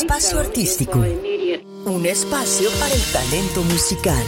[0.00, 1.04] Espacio Artístico.
[1.84, 4.24] Un espacio para el talento musical.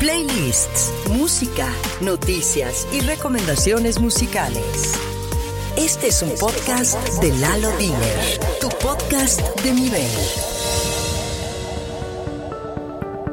[0.00, 1.68] Playlists, música,
[2.00, 4.94] noticias y recomendaciones musicales.
[5.76, 10.10] Este es un podcast de Lalo Diner, tu podcast de nivel.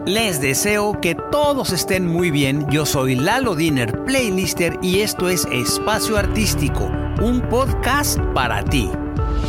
[0.05, 2.67] Les deseo que todos estén muy bien.
[2.69, 6.91] Yo soy Lalo Diner, playlister, y esto es Espacio Artístico,
[7.21, 8.89] un podcast para ti.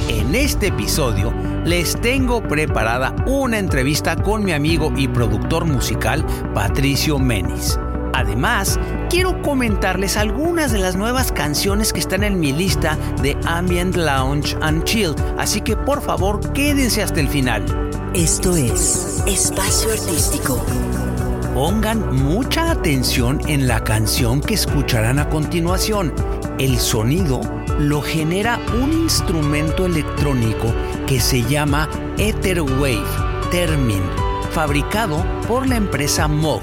[0.09, 1.33] En este episodio
[1.65, 7.79] les tengo preparada una entrevista con mi amigo y productor musical Patricio Menis.
[8.13, 8.79] Además,
[9.09, 14.57] quiero comentarles algunas de las nuevas canciones que están en mi lista de Ambient Lounge
[14.61, 17.65] and Chill, así que por favor quédense hasta el final.
[18.13, 20.65] Esto es Espacio Artístico.
[21.55, 26.13] Pongan mucha atención en la canción que escucharán a continuación.
[26.59, 27.41] El sonido
[27.79, 30.73] lo genera un instrumento electrónico
[31.07, 31.89] que se llama
[32.19, 33.05] Etherwave
[33.51, 34.03] Termin,
[34.53, 36.63] fabricado por la empresa Moog.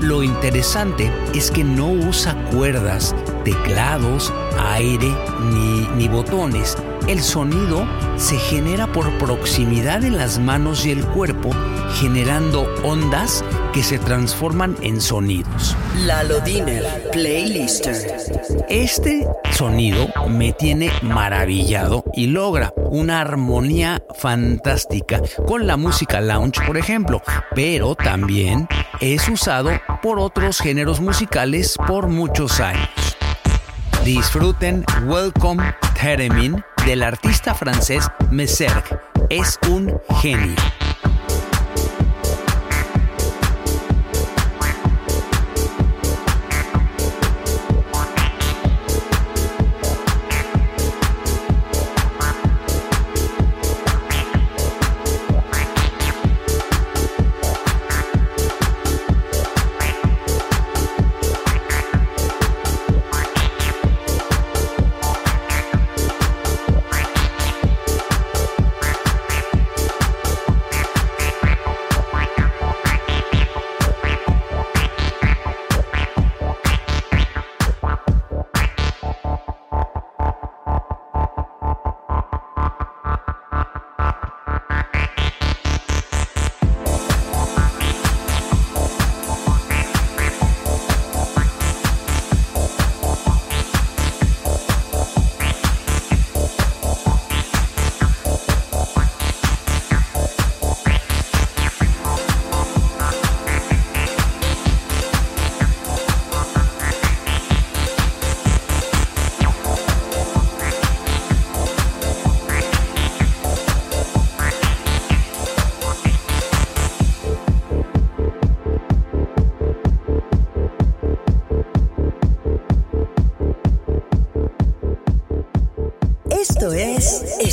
[0.00, 5.12] Lo interesante es que no usa cuerdas, teclados, aire
[5.52, 6.76] ni, ni botones.
[7.08, 11.50] El sonido se genera por proximidad de las manos y el cuerpo,
[11.94, 15.76] generando ondas que se transforman en sonidos.
[16.04, 17.94] Lalo Diner, Playlister.
[18.68, 26.76] Este sonido me tiene maravillado y logra una armonía fantástica con la música lounge, por
[26.76, 27.22] ejemplo,
[27.54, 28.68] pero también
[29.00, 29.70] es usado
[30.02, 32.88] por otros géneros musicales por muchos años.
[34.04, 38.84] Disfruten Welcome Theremin del artista francés Messerg.
[39.28, 40.56] Es un genio.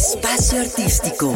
[0.05, 1.33] Espacio Artístico.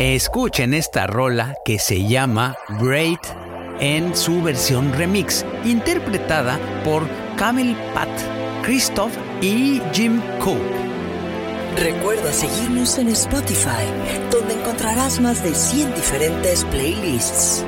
[0.00, 3.20] Escuchen esta rola que se llama Braid
[3.78, 8.08] en su versión remix, interpretada por Camel Pat,
[8.64, 10.58] Christoph y Jim Cook.
[11.76, 13.86] Recuerda seguirnos en Spotify,
[14.32, 17.64] donde encontrarás más de 100 diferentes playlists.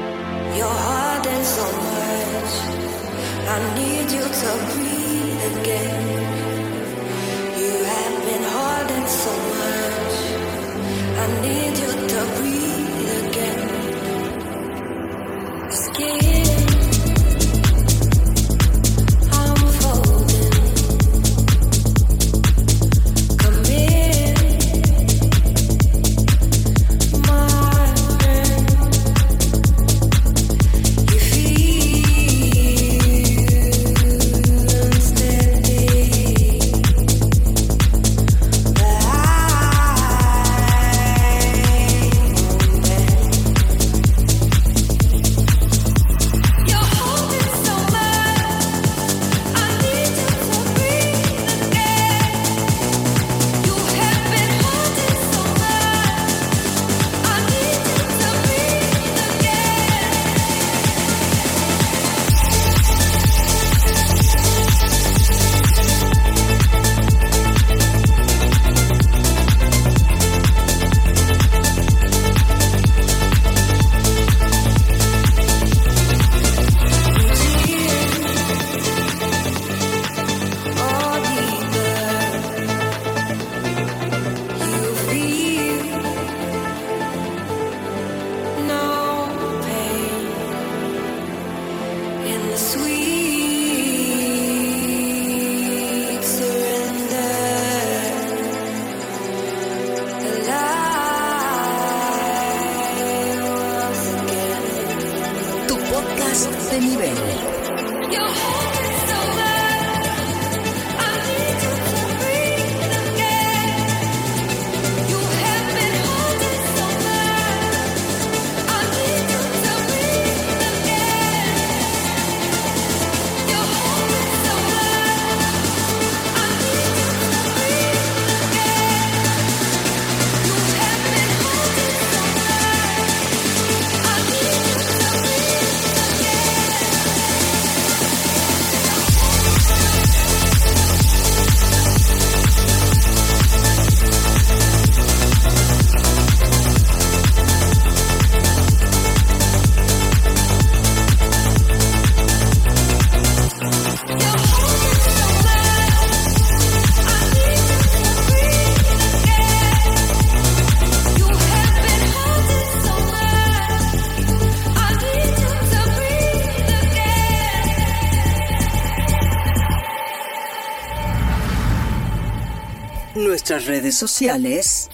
[173.33, 174.91] Nuestras redes sociales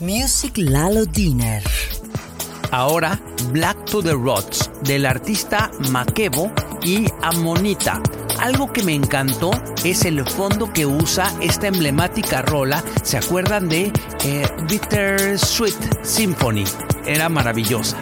[0.00, 1.62] Music Lalo Dinner.
[2.72, 3.16] Ahora
[3.52, 6.50] Black to the Rods del artista Makebo
[6.82, 8.02] y Amonita.
[8.40, 9.52] Algo que me encantó
[9.84, 12.82] es el fondo que usa esta emblemática rola.
[13.04, 13.92] ¿Se acuerdan de
[14.24, 16.64] eh, Bitter Sweet Symphony?
[17.06, 17.96] Era maravillosa.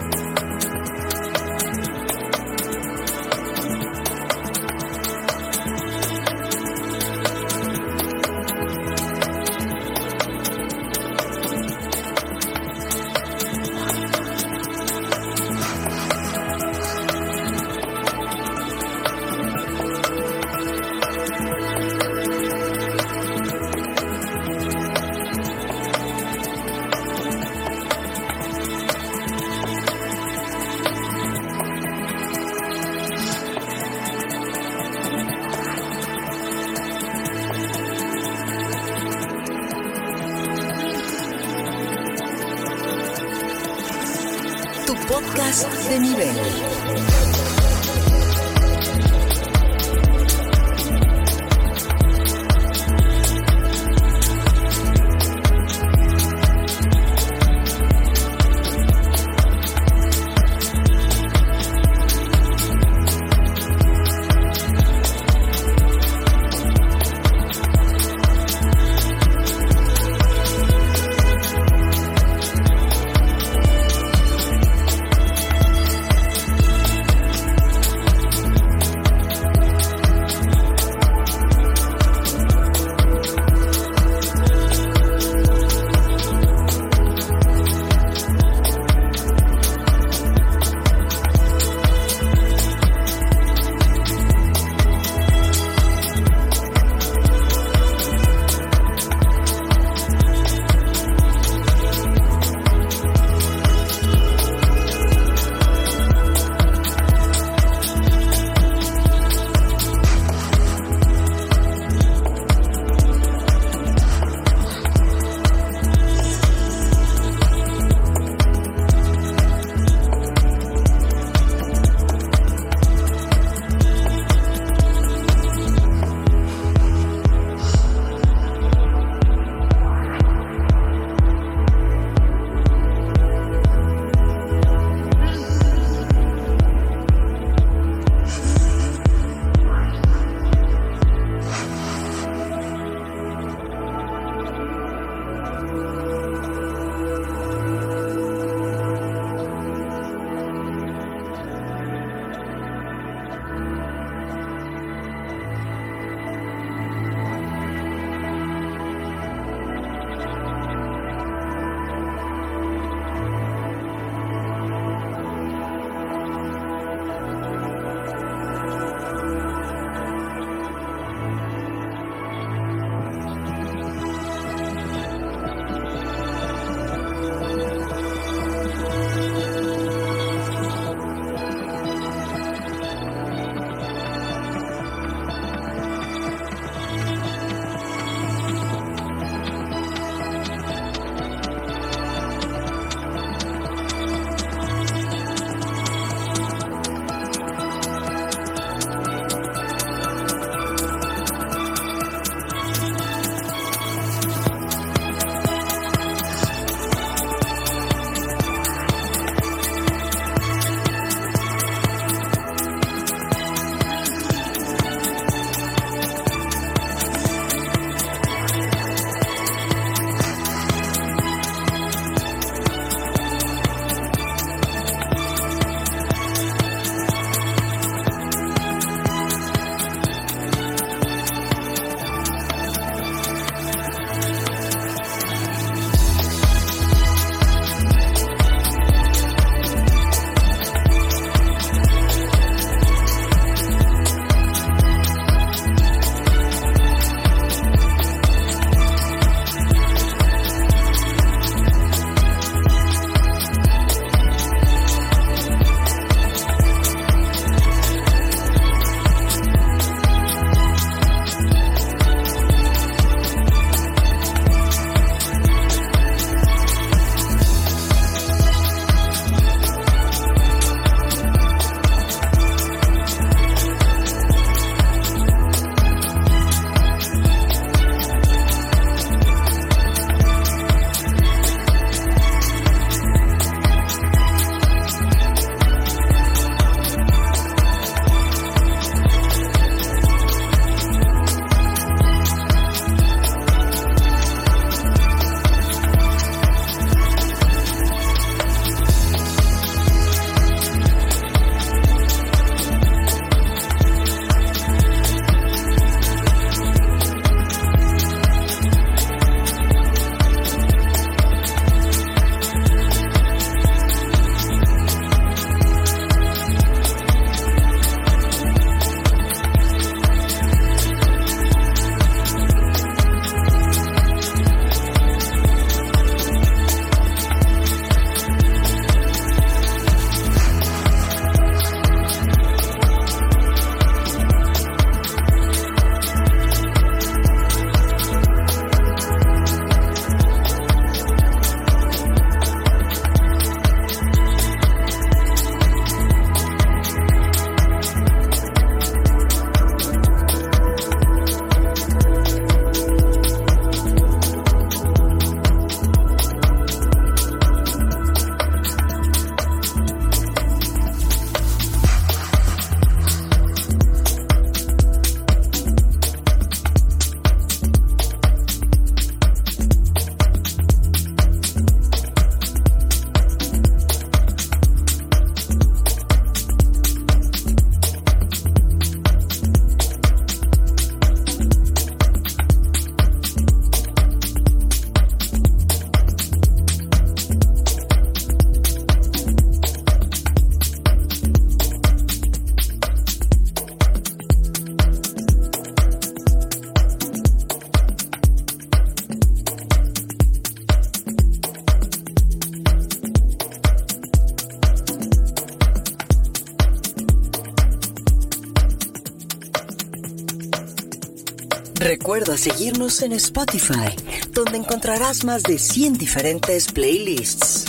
[412.45, 413.95] Seguirnos en Spotify,
[414.31, 417.65] donde encontrarás más de 100 diferentes playlists.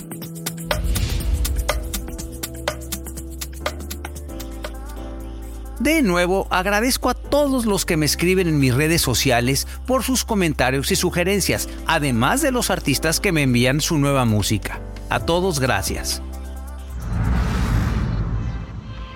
[5.78, 10.26] De nuevo, agradezco a todos los que me escriben en mis redes sociales por sus
[10.26, 14.80] comentarios y sugerencias, además de los artistas que me envían su nueva música.
[15.08, 16.20] A todos gracias.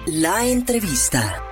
[0.07, 1.50] La entrevista.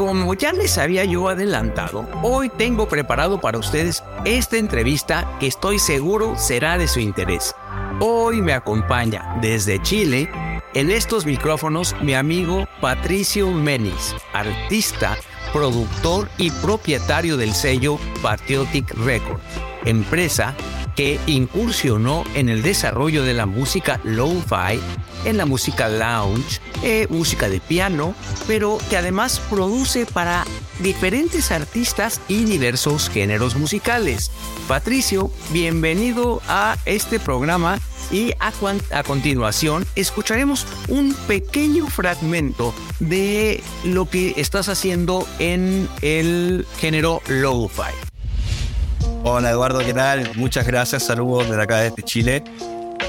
[0.00, 5.78] Como ya les había yo adelantado, hoy tengo preparado para ustedes esta entrevista que estoy
[5.78, 7.54] seguro será de su interés.
[8.00, 10.30] Hoy me acompaña desde Chile
[10.72, 15.18] en estos micrófonos mi amigo Patricio Menis, artista,
[15.52, 19.42] productor y propietario del sello Patriotic Records,
[19.84, 20.54] empresa
[20.96, 24.80] que incursionó en el desarrollo de la música lo-fi,
[25.24, 28.14] en la música lounge, eh, música de piano,
[28.46, 30.44] pero que además produce para
[30.80, 34.30] diferentes artistas y diversos géneros musicales.
[34.68, 37.78] Patricio, bienvenido a este programa
[38.10, 38.52] y a,
[38.90, 47.92] a, continuación escucharemos un pequeño fragmento de lo que estás haciendo en el género lo-fi.
[49.22, 50.32] Hola Eduardo, ¿qué tal?
[50.36, 52.42] Muchas gracias, saludos desde acá desde Chile.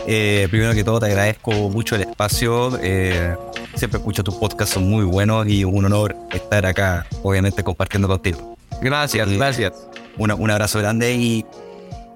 [0.08, 2.78] Eh, primero que todo te agradezco mucho el espacio.
[2.82, 3.36] Eh,
[3.76, 8.56] siempre escucho tus podcasts, son muy buenos y un honor estar acá, obviamente compartiendo contigo.
[8.82, 9.74] Gracias, Y gracias.
[10.18, 11.46] una- un abrazo grande y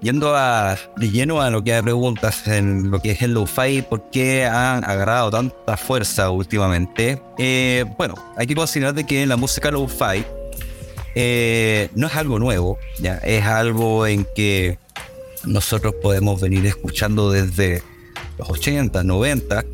[0.02, 4.10] yendo a, de lleno a lo que preguntas en lo que es el lo-fi, ¿por
[4.10, 7.22] qué han agarrado tanta fuerza últimamente?
[7.38, 10.24] Eh, bueno, hay que considerar de que la música lo-fi
[11.14, 14.78] eh, no es algo nuevo, ya es algo en que
[15.46, 17.82] nosotros podemos venir escuchando desde
[18.38, 19.64] los 80, 90,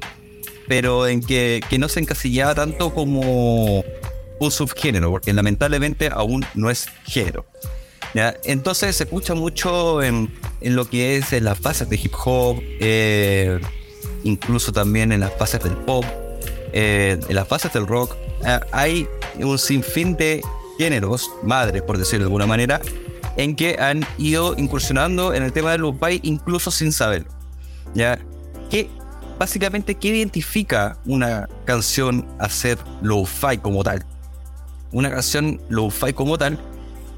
[0.69, 3.85] pero en que, que no se encasillaba tanto como
[4.39, 7.47] un subgénero, porque lamentablemente aún no es género.
[8.45, 12.61] Entonces se escucha mucho en, en lo que es en las fases de hip hop,
[12.81, 13.59] eh,
[14.23, 16.05] incluso también en las fases del pop,
[16.73, 18.15] eh, en las fases del rock.
[18.45, 20.43] Eh, hay un sinfín de
[20.79, 22.81] géneros, madres por decirlo de alguna manera,
[23.37, 27.31] en que han ido incursionando en el tema del lo-fi incluso sin saberlo.
[27.95, 28.19] ¿ya?
[28.71, 28.89] Que
[29.39, 34.05] básicamente, ¿qué identifica una canción a ser lo-fi como tal?
[34.93, 36.59] Una canción lo-fi como tal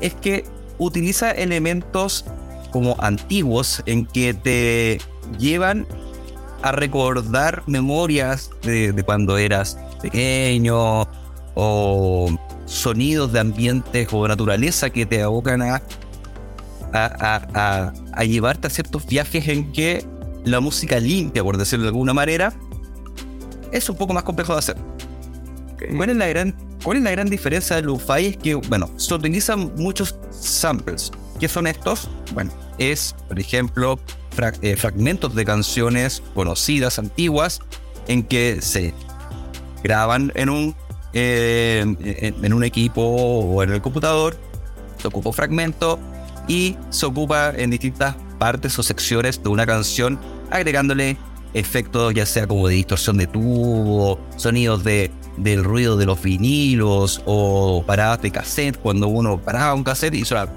[0.00, 0.44] es que
[0.78, 2.24] utiliza elementos
[2.70, 5.00] como antiguos en que te
[5.38, 5.86] llevan
[6.62, 11.06] a recordar memorias de, de cuando eras pequeño
[11.54, 12.28] o
[12.66, 15.82] sonidos de ambientes o naturaleza que te abocan a,
[16.94, 20.04] a, a- a- llevarte a ciertos viajes en que
[20.44, 22.52] la música limpia, por decirlo de alguna manera,
[23.72, 24.76] es un poco más complejo de hacer.
[25.96, 28.26] ¿Cuál es la gran, cuál es la gran diferencia del lo-fi?
[28.26, 31.10] Es que, bueno, se utilizan muchos samples.
[31.40, 32.08] ¿Qué son estos?
[32.32, 33.98] Bueno, es, por ejemplo,
[34.30, 37.60] fra- eh, fragmentos de canciones conocidas, antiguas,
[38.06, 38.94] en que se
[39.82, 40.74] graban en un,
[41.12, 44.36] eh, en, en un equipo o en el computador,
[45.00, 45.98] se ocupa un fragmento
[46.48, 50.18] y se ocupa en distintas partes o secciones de una canción,
[50.50, 51.16] agregándole
[51.54, 57.22] efectos ya sea como de distorsión de tubo, sonidos de, del ruido de los vinilos
[57.26, 60.52] o paradas de cassette, cuando uno paraba un cassette y sonaba...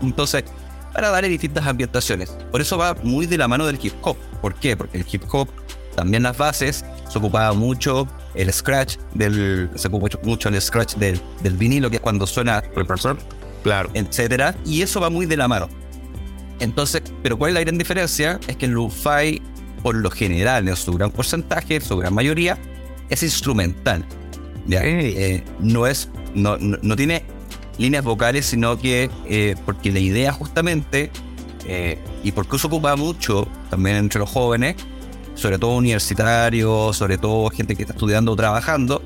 [0.00, 0.44] Entonces,
[0.92, 2.30] para darle distintas ambientaciones.
[2.50, 4.16] Por eso va muy de la mano del hip hop.
[4.42, 4.76] ¿Por qué?
[4.76, 5.48] Porque el hip hop,
[5.94, 9.70] también las bases, se ocupaba mucho el scratch del...
[9.76, 12.62] Se mucho- mucho el scratch del, del vinilo, que es cuando suena...
[13.62, 13.90] Claro.
[13.94, 15.68] etcétera, y eso va muy de la mano.
[16.60, 18.38] Entonces, pero ¿cuál es la gran diferencia?
[18.46, 19.42] Es que el lo-fi,
[19.82, 22.58] por lo general, en su gran porcentaje, en su gran mayoría,
[23.08, 24.04] es instrumental.
[24.66, 24.80] ¿ya?
[24.84, 27.24] Eh, no es, no, no, no tiene
[27.78, 31.10] líneas vocales, sino que eh, porque la idea justamente,
[31.66, 34.76] eh, y porque se ocupa mucho también entre los jóvenes,
[35.34, 39.02] sobre todo universitarios, sobre todo gente que está estudiando o trabajando,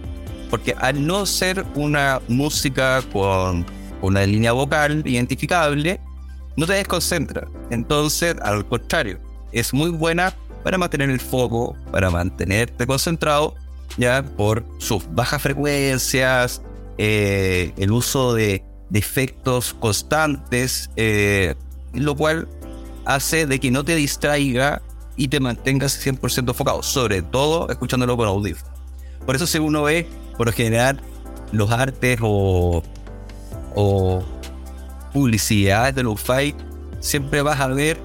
[0.50, 3.64] porque al no ser una música con
[4.02, 6.00] una línea vocal identificable,
[6.56, 7.48] no te desconcentra.
[7.70, 9.18] Entonces, al contrario,
[9.52, 13.54] es muy buena para mantener el foco, para mantenerte concentrado,
[13.96, 16.62] ya por sus bajas frecuencias,
[16.98, 21.54] eh, el uso de, de efectos constantes, eh,
[21.92, 22.48] lo cual
[23.04, 24.82] hace de que no te distraiga
[25.16, 28.74] y te mantengas 100% enfocado, sobre todo escuchándolo con audífonos.
[29.24, 30.06] Por eso si uno ve,
[30.36, 31.00] por lo general,
[31.52, 32.82] los artes o,
[33.76, 34.24] o
[35.12, 36.54] publicidades de lo-fi,
[37.00, 37.98] siempre vas a ver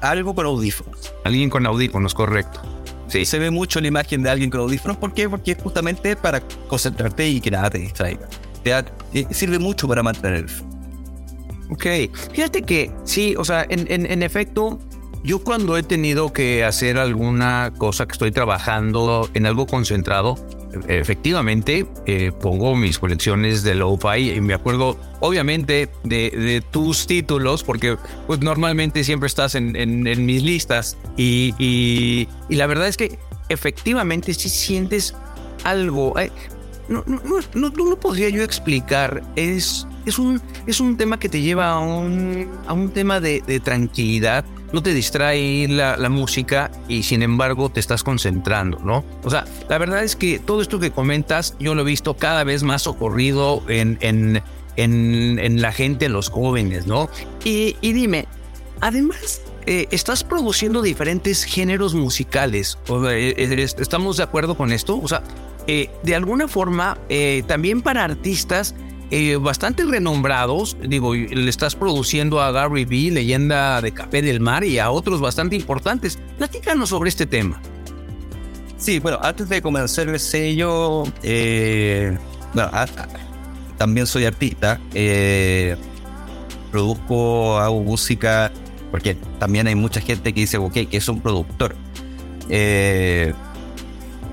[0.00, 1.12] algo con audífonos.
[1.24, 2.60] Alguien con audífonos, correcto.
[3.08, 3.24] Sí.
[3.26, 4.96] Se ve mucho la imagen de alguien con audífonos.
[4.96, 5.28] ¿Por qué?
[5.28, 8.28] Porque es justamente para concentrarte y que nada te distraiga.
[8.62, 10.46] Te da- eh, sirve mucho para mantener el.
[11.70, 11.86] Ok,
[12.32, 14.78] fíjate que sí, o sea, en, en, en efecto,
[15.24, 20.36] yo cuando he tenido que hacer alguna cosa que estoy trabajando en algo concentrado,
[20.88, 27.96] efectivamente eh, pongo mis colecciones de lo-fi y me acuerdo obviamente de, tus títulos porque
[28.26, 30.96] pues normalmente siempre estás en, mis listas.
[31.16, 35.14] Y, y, la verdad es que efectivamente si sientes
[35.64, 36.30] algo, eh,
[36.88, 37.20] no, no,
[37.54, 41.72] no, no lo podría yo explicar, es, es, un, es un tema que te lleva
[41.72, 47.02] a un, a un tema de, de tranquilidad no te distrae la, la, música y
[47.02, 49.04] sin embargo te estás concentrando, ¿no?
[49.22, 52.42] O sea, la verdad es que todo esto que comentas yo lo he visto cada
[52.42, 54.42] vez más ocurrido en, en,
[54.76, 57.10] en, en la gente, en los jóvenes, ¿no?
[57.44, 58.26] Y, y dime,
[58.80, 62.78] además eh, estás produciendo diferentes géneros musicales.
[63.78, 64.98] ¿Estamos de acuerdo con esto?
[65.00, 65.22] O sea,
[65.66, 68.74] eh, de alguna forma, eh, también para artistas
[69.14, 70.74] eh, bastante renombrados.
[70.82, 75.20] Digo, le estás produciendo a Gary B, leyenda de Café del Mar, y a otros
[75.20, 76.18] bastante importantes.
[76.38, 77.60] Platícanos sobre este tema.
[78.78, 82.16] Sí, bueno, antes de comenzar el sello, eh,
[82.54, 82.70] bueno,
[83.76, 84.80] también soy artista.
[84.94, 85.76] Eh,
[86.70, 88.50] produzco, hago música,
[88.90, 91.76] porque también hay mucha gente que dice, ok, que es un productor.
[92.48, 93.34] Eh,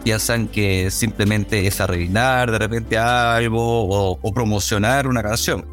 [0.03, 5.65] piensan que simplemente es arreglar de repente algo o, promocionar una canción.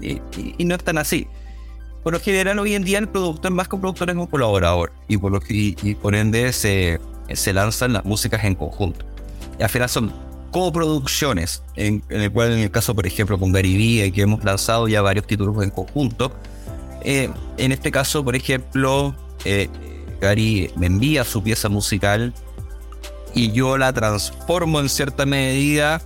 [0.00, 1.26] Y, y, y, no es tan así.
[2.02, 4.92] Por lo general, hoy en día el productor más que un productor es un colaborador
[5.06, 6.98] y por, lo que, y por ende se,
[7.34, 9.04] se lanzan las músicas en conjunto.
[9.58, 10.12] Y al final son
[10.50, 14.88] coproducciones, en, el cual en el caso, por ejemplo, con Gary Vee, que hemos lanzado
[14.88, 16.32] ya varios títulos en conjunto.
[17.02, 19.68] Eh, en este caso, por ejemplo, eh,
[20.20, 22.34] Gary me envía su pieza musical
[23.34, 26.00] y yo la transformo en cierta medida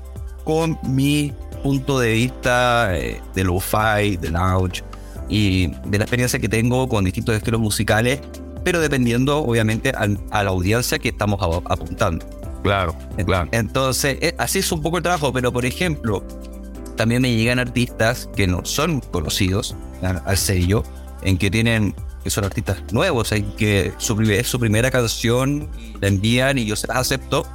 [0.45, 1.33] con mi
[1.63, 4.85] punto de vista eh, de lo-fi, de lounge
[5.29, 8.21] y de la experiencia que tengo con distintos estilos musicales,
[8.63, 12.27] pero dependiendo obviamente a, a la audiencia que estamos a, apuntando.
[12.63, 12.95] Claro,
[13.27, 13.49] claro.
[13.53, 16.25] Entonces, eh, así es un poco el trabajo, pero por ejemplo,
[16.97, 20.83] también me llegan artistas que no son conocidos al sello,
[21.23, 25.69] en que tienen que son artistas nuevos, en que su, es su primera canción,
[26.01, 27.47] la envían y yo se las acepto,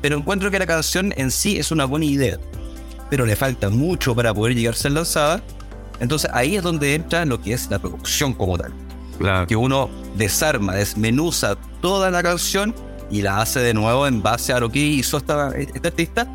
[0.00, 2.38] pero encuentro que la canción en sí es una buena idea,
[3.10, 5.42] pero le falta mucho para poder llegar a ser lanzada,
[6.00, 8.72] entonces ahí es donde entra lo que es la producción como tal.
[9.18, 9.46] Claro.
[9.46, 12.74] Que uno desarma, desmenuza toda la canción
[13.10, 16.26] y la hace de nuevo en base a lo que hizo esta, este artista,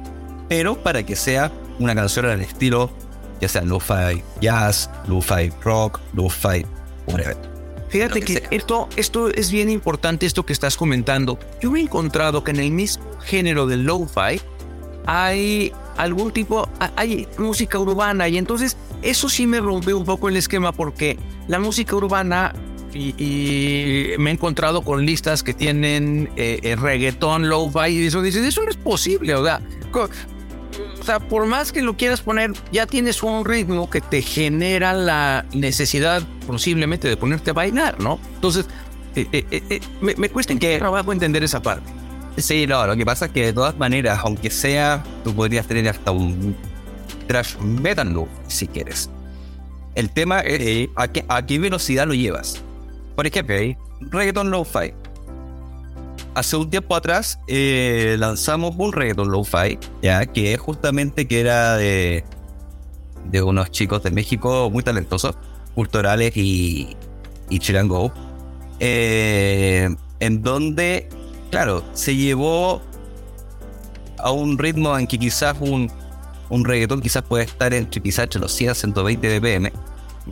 [0.49, 2.91] pero para que sea una canción al estilo,
[3.39, 6.65] ya sea lo-fi jazz, lo-fi rock, lo-fi
[7.07, 7.50] whatever.
[7.91, 11.37] Fíjate que, que esto, esto es bien importante, esto que estás comentando.
[11.61, 14.41] Yo me he encontrado que en el mismo género del lo-fi
[15.05, 20.37] hay algún tipo, hay música urbana y entonces eso sí me rompe un poco el
[20.37, 22.53] esquema porque la música urbana
[22.93, 28.45] y, y, me he encontrado con listas que tienen eh, reggaetón, lo-fi y eso dices,
[28.45, 29.61] eso no es posible, o sea,
[30.99, 34.93] o sea, por más que lo quieras poner, ya tienes un ritmo que te genera
[34.93, 38.19] la necesidad posiblemente de ponerte a bailar, ¿no?
[38.35, 38.65] Entonces,
[39.15, 41.91] eh, eh, eh, me, me, cuesta que trabajo entender esa parte.
[42.37, 45.87] Sí, no, lo que pasa es que de todas maneras, aunque sea, tú podrías tener
[45.89, 46.55] hasta un
[47.27, 49.09] trash metal loop, si quieres.
[49.95, 52.61] El tema es a qué, a qué velocidad lo llevas.
[53.15, 53.77] Por ejemplo, okay.
[53.99, 54.93] reggaeton lo-fi.
[56.33, 62.23] Hace un tiempo atrás eh, lanzamos un reggaeton lo-fi, ya que justamente que era de,
[63.29, 65.35] de unos chicos de México muy talentosos,
[65.75, 66.95] culturales y,
[67.49, 68.13] y chirango,
[68.79, 71.09] eh, en donde,
[71.49, 72.81] claro, se llevó
[74.17, 75.91] a un ritmo en que quizás un,
[76.49, 79.71] un reggaetón quizás puede estar entre quizás entre los 100 a 120 dBm,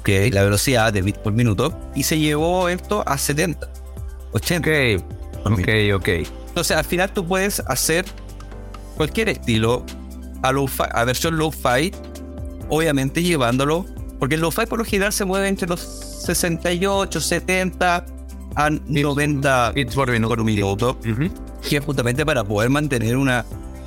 [0.03, 3.69] que la velocidad de bit por minuto, y se llevó esto a 70,
[4.31, 4.59] 80.
[4.59, 5.18] Okay.
[5.45, 6.08] Ok, ok.
[6.47, 8.06] Entonces, al final tú puedes hacer
[8.95, 9.86] cualquier estilo
[10.43, 11.91] a, a versión low-fi,
[12.69, 13.86] obviamente llevándolo,
[14.19, 18.06] porque el low-fi por lo general se mueve entre los 68, 70
[18.56, 20.36] a 90 bits por minuto.
[20.36, 21.32] Por minuto uh -huh.
[21.67, 23.45] Que es justamente para poder mantener una,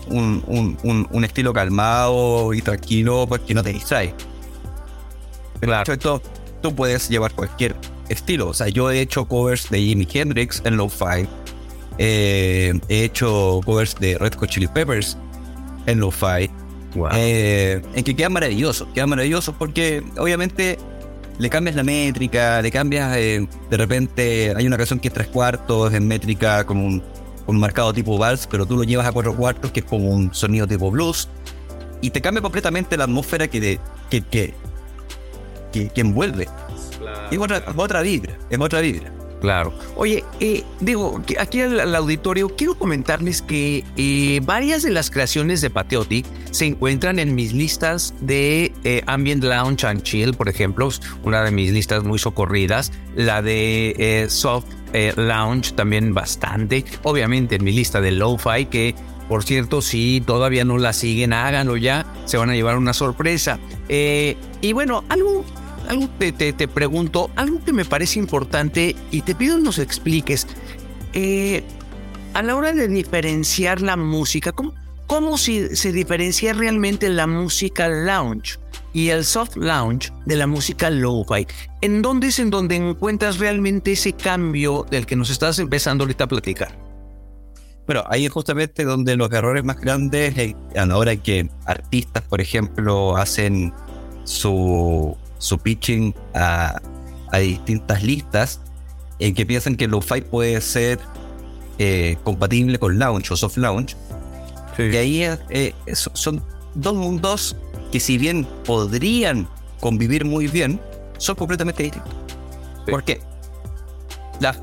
[0.09, 4.15] un, un, un, un, estilo calmado y tranquilo, porque no te distrae.
[5.61, 5.93] Claro.
[5.93, 6.23] Esto,
[6.61, 7.75] tú puedes llevar cualquier
[8.09, 8.49] estilo.
[8.49, 11.27] O sea, yo he hecho covers de Jimi Hendrix en lo-fi.
[12.05, 15.17] Eh, he hecho covers de Red Hot Chili Peppers
[15.87, 16.51] en lo-fi.
[16.97, 17.11] Wow.
[17.15, 18.89] Eh, en que quedan maravillosos.
[18.93, 20.79] Quedan maravillosos porque obviamente
[21.39, 24.53] le cambias la métrica, le cambias eh, de repente.
[24.57, 27.01] Hay una canción que es tres cuartos en métrica con un,
[27.47, 30.11] con un marcado tipo vals, pero tú lo llevas a cuatro cuartos que es como
[30.11, 31.29] un sonido tipo blues.
[32.01, 34.55] Y te cambia completamente la atmósfera que, de, que, que
[35.73, 36.49] que, que envuelve.
[37.31, 39.22] Es otra, otra vibra, es otra vibra.
[39.43, 39.75] Claro.
[39.97, 45.69] Oye, eh, digo, aquí al, auditorio quiero comentarles que eh, varias de las creaciones de
[45.69, 50.89] Pateoti se encuentran en mis listas de eh, Ambient Lounge and Chill, por ejemplo,
[51.25, 54.67] una de mis listas muy socorridas, la de Soft
[55.17, 58.95] Lounge también bastante, obviamente en mi lista de Lo-Fi que
[59.29, 63.59] por cierto, si todavía no la siguen, háganlo ya, se van a llevar una sorpresa.
[63.89, 65.45] y bueno, algo
[65.89, 70.47] algo te, te, pregunto, algo que me parece importante y te pido nos expliques.
[71.13, 71.63] Eh,
[72.35, 74.75] a la hora de diferenciar la música, ¿cómo,
[75.07, 78.59] cómo se, se diferencia realmente la música lounge
[78.95, 81.47] y el soft lounge de la música lo-fi?
[81.81, 86.25] ¿En dónde es en donde encuentras realmente ese cambio del que nos estás empezando ahorita
[86.25, 86.93] a platicar?
[87.87, 92.23] Bueno, ahí es justamente donde los errores más grandes, eh, a la hora que artistas,
[92.23, 93.73] por ejemplo, hacen
[94.25, 96.81] su su pitching a,
[97.41, 98.61] distintas listas
[99.19, 101.01] en que piensan que lo-fi puede ser
[101.79, 103.97] eh, compatible con launch o soft launch.
[104.79, 106.43] Y ahí eh, son
[106.75, 107.57] dos mundos
[107.91, 109.49] que si bien podrían
[109.81, 110.81] convivir muy bien,
[111.19, 112.15] son completamente distintos.
[112.87, 113.21] ¿Por qué?
[114.41, 114.55] La,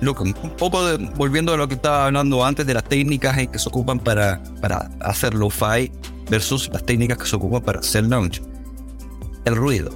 [0.00, 0.80] un poco
[1.16, 4.90] volviendo a lo que estaba hablando antes de las técnicas que se ocupan para, para
[5.00, 5.92] hacer lo-fi
[6.30, 8.40] versus las técnicas que se ocupan para hacer launch
[9.48, 9.90] el ruido.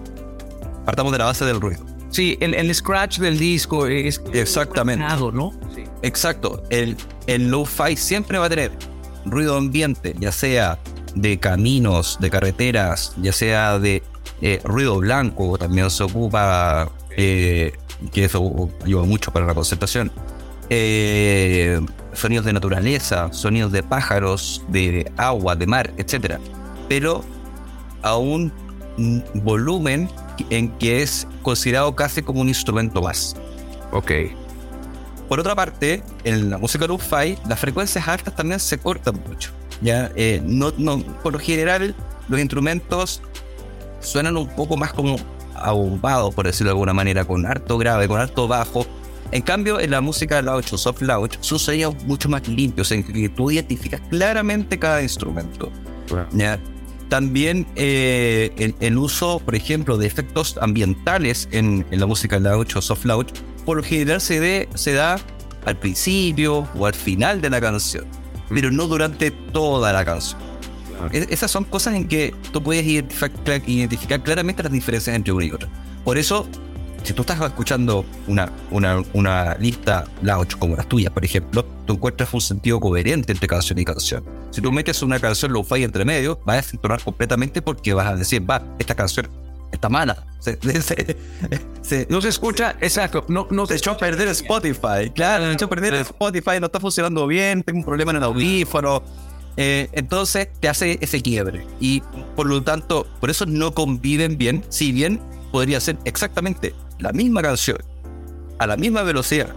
[0.84, 1.84] Partamos de la base del ruido.
[2.10, 5.52] Sí, el, scratch del disco es exactamente, ¿no?
[6.02, 6.62] Exacto.
[6.68, 8.72] El, el lo-fi siempre va a tener
[9.24, 10.78] ruido ambiente, ya sea
[11.14, 14.02] de caminos, de carreteras, ya sea de
[14.40, 17.72] eh, ruido blanco, también se ocupa, eh,
[18.12, 20.10] que eso ayuda mucho para la concentración.
[20.68, 21.80] Eh,
[22.12, 26.38] sonidos de naturaleza, sonidos de pájaros, de agua, de mar, etc.
[26.88, 27.24] Pero
[28.02, 28.52] aún
[29.34, 30.08] volumen
[30.50, 33.36] en que es considerado casi como un instrumento más.
[33.92, 34.12] Ok.
[35.28, 39.50] Por otra parte, en la música lo-fi, las frecuencias altas también se cortan mucho.
[39.80, 40.10] ¿ya?
[40.14, 41.94] Eh, no, no, por lo general,
[42.28, 43.22] los instrumentos
[44.00, 45.16] suenan un poco más como
[45.54, 48.86] abombados, por decirlo de alguna manera, con harto grave, con harto bajo.
[49.30, 53.02] En cambio, en la música lounge o soft lounge, son sonidos mucho más limpios, en
[53.02, 55.70] que tú identificas claramente cada instrumento.
[56.32, 56.58] ¿ya?
[57.12, 63.04] También eh, el, uso, por ejemplo, de efectos ambientales en, la música lounge o soft
[63.04, 63.34] lounge,
[63.66, 65.20] por lo general se, se da
[65.66, 68.06] al principio o al final de la canción,
[68.48, 70.40] pero no durante toda la canción.
[71.12, 75.50] esas son cosas en que tú puedes identificar, identificar claramente las diferencias entre una y
[75.50, 75.68] otra.
[76.04, 76.48] Por eso
[77.02, 81.94] si tú estás escuchando una, una, una lista lounge como las tuyas, por ejemplo, tú
[81.94, 84.24] encuentras un sentido coherente entre canción y canción.
[84.50, 88.16] Si tú metes una canción lo-fi entre medio, vas a desentonar completamente porque vas a
[88.16, 89.28] decir, va, esta canción
[89.72, 90.24] está mala.
[92.08, 93.24] no se escucha, exacto.
[93.28, 95.10] No, no se echó a perder Spotify.
[95.14, 98.22] Claro, se echó a perder Spotify, no está funcionando bien, tengo un problema en el
[98.24, 99.02] audífono.
[99.56, 101.66] Eh, entonces te hace ese quiebre.
[101.80, 102.02] Y
[102.36, 107.42] por lo tanto, por eso no conviven bien, si bien podría ser exactamente la misma
[107.42, 107.78] canción,
[108.58, 109.48] a la misma velocidad,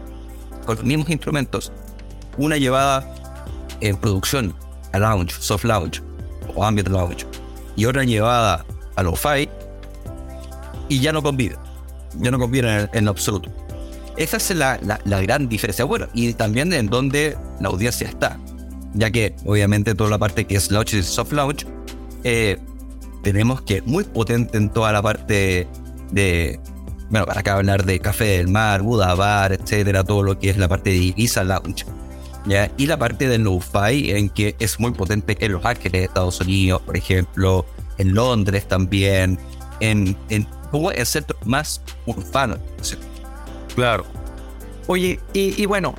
[0.66, 1.72] con los mismos instrumentos,
[2.38, 3.08] una llevada
[3.82, 4.54] en producción
[4.94, 6.02] a lounge, soft lounge
[6.56, 7.26] o ambient lounge,
[7.76, 9.48] y otra llevada a lo-fi,
[10.90, 11.56] y ya no convive,
[12.20, 13.52] ya no convive en, absoluto.
[14.18, 15.86] Esa es la, gran diferencia.
[15.86, 18.40] Bueno, y también en donde la audiencia está,
[18.94, 21.68] ya que obviamente toda la parte que es lounge y soft lounge,
[22.24, 22.58] eh,
[23.22, 25.68] tenemos que muy potente en toda la parte
[26.12, 26.60] de
[27.10, 30.58] bueno, para acá hablar de Café del Mar, Buda Bar, etcétera, todo lo que es
[30.58, 31.86] la parte de Ibiza Lounge.
[32.46, 32.72] ¿ya?
[32.78, 36.82] Y la parte del lo-fi, en que es muy potente en Los Ángeles, Estados Unidos,
[36.82, 37.66] por ejemplo,
[37.98, 39.38] en Londres también,
[39.80, 42.58] en, en como el centro más urbano.
[43.76, 44.06] Claro.
[44.88, 45.96] Oye, y, y bueno,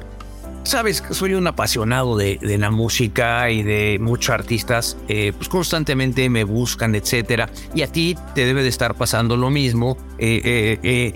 [0.67, 6.43] Sabes, soy un apasionado de, la música y de muchos artistas, eh, pues constantemente me
[6.43, 7.49] buscan, etcétera.
[7.73, 9.97] Y a ti te debe de estar pasando lo mismo.
[10.19, 11.15] Eh, eh, eh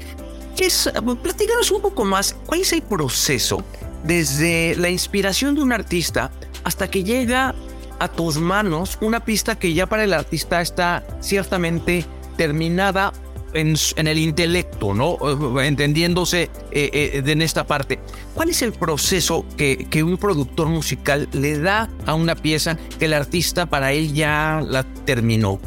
[0.57, 0.89] es,
[1.21, 3.65] platícanos un poco más, ¿cuál es el proceso
[4.05, 6.31] desde la inspiración de un artista
[6.63, 7.57] hasta que llega
[7.99, 13.13] a tus manos una pista que ya para el artista está ciertamente terminada
[13.55, 15.19] en, el intelecto, ¿no?
[15.61, 17.99] Entendiéndose eh, eh, en esta parte.
[18.35, 23.07] ¿Cuál es el proceso que, que, un productor musical le da a una pieza que
[23.07, 25.61] el artista para él ya la terminó?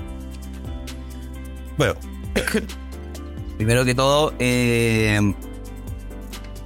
[1.78, 1.96] Bueno,
[3.58, 5.34] primero que todo, eh,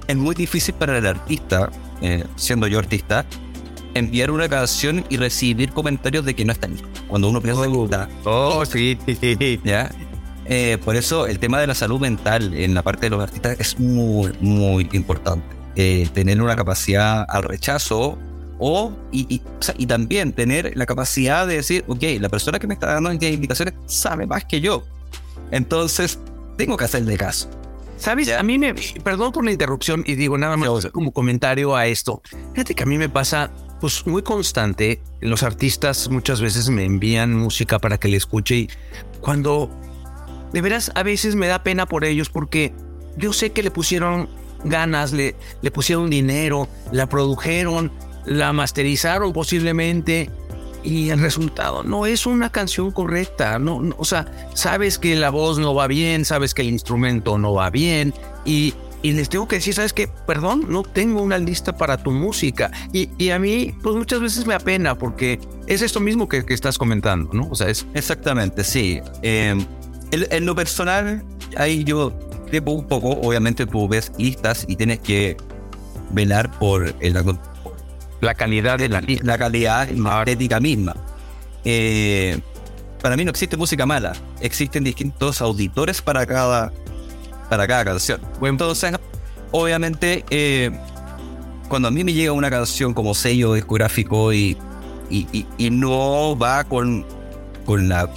[0.06, 1.70] es muy difícil para el artista,
[2.36, 3.26] siendo yo artista,
[3.94, 6.88] enviar una canción y recibir comentarios de que no está listo.
[7.08, 8.98] Cuando uno piensa que Oh, sí,
[9.64, 9.90] ¿ya?
[10.48, 13.60] Eh, por eso el tema de la salud mental en la parte de los artistas
[13.60, 15.46] es muy, muy importante.
[15.76, 18.18] Eh, tener una capacidad al rechazo
[18.58, 19.40] o y,
[19.76, 23.74] y, también tener la capacidad de decir, ok, la persona que me está dando indicaciones
[23.86, 24.84] sabe más que yo.
[25.50, 26.18] Entonces,
[26.56, 27.48] tengo que hacerle caso.
[27.98, 28.32] ¿Sabes?
[28.32, 28.74] A mí me.
[29.04, 32.22] Perdón por la interrupción y digo nada más como comentario a esto.
[32.52, 35.00] Fíjate que a mí me pasa pues muy constante.
[35.20, 38.70] Los artistas muchas veces me envían música para que le escuche y
[39.20, 39.70] cuando
[40.52, 42.72] de veras a veces me da pena por ellos porque
[43.16, 44.28] yo sé que le pusieron
[44.64, 47.92] ganas, le, le pusieron dinero, la produjeron,
[48.24, 50.30] la masterizaron posiblemente
[50.82, 53.58] y el resultado no es una canción correcta.
[53.58, 57.52] No, o sea, sabes que la voz no va bien, sabes que el instrumento no
[57.52, 60.08] va bien y, y les tengo que decir, ¿sabes qué?
[60.26, 62.70] Perdón, no tengo una lista para tu música.
[62.92, 66.54] Y, y a mí, pues muchas veces me apena porque es esto mismo que, que
[66.54, 67.48] estás comentando, ¿no?
[67.50, 67.86] O sea, es...
[67.94, 69.00] Exactamente, sí.
[69.22, 69.56] Eh,
[70.10, 71.24] en, lo personal,
[71.56, 72.12] ahí yo
[72.50, 75.36] te un poco, obviamente tú ves listas y tienes que
[76.10, 77.14] velar por el,
[78.20, 80.96] la calidad de la, la calidad estética misma.
[81.64, 82.40] Eh,
[83.02, 86.72] para mí no existe música mala, existen distintos auditores para cada,
[87.48, 88.20] para cada canción.
[88.42, 88.94] Entonces,
[89.52, 90.70] obviamente, eh,
[91.68, 94.56] cuando a mí me llega una canción como sello discográfico y,
[95.10, 97.06] y, y, no va con,
[97.64, 98.10] con, la,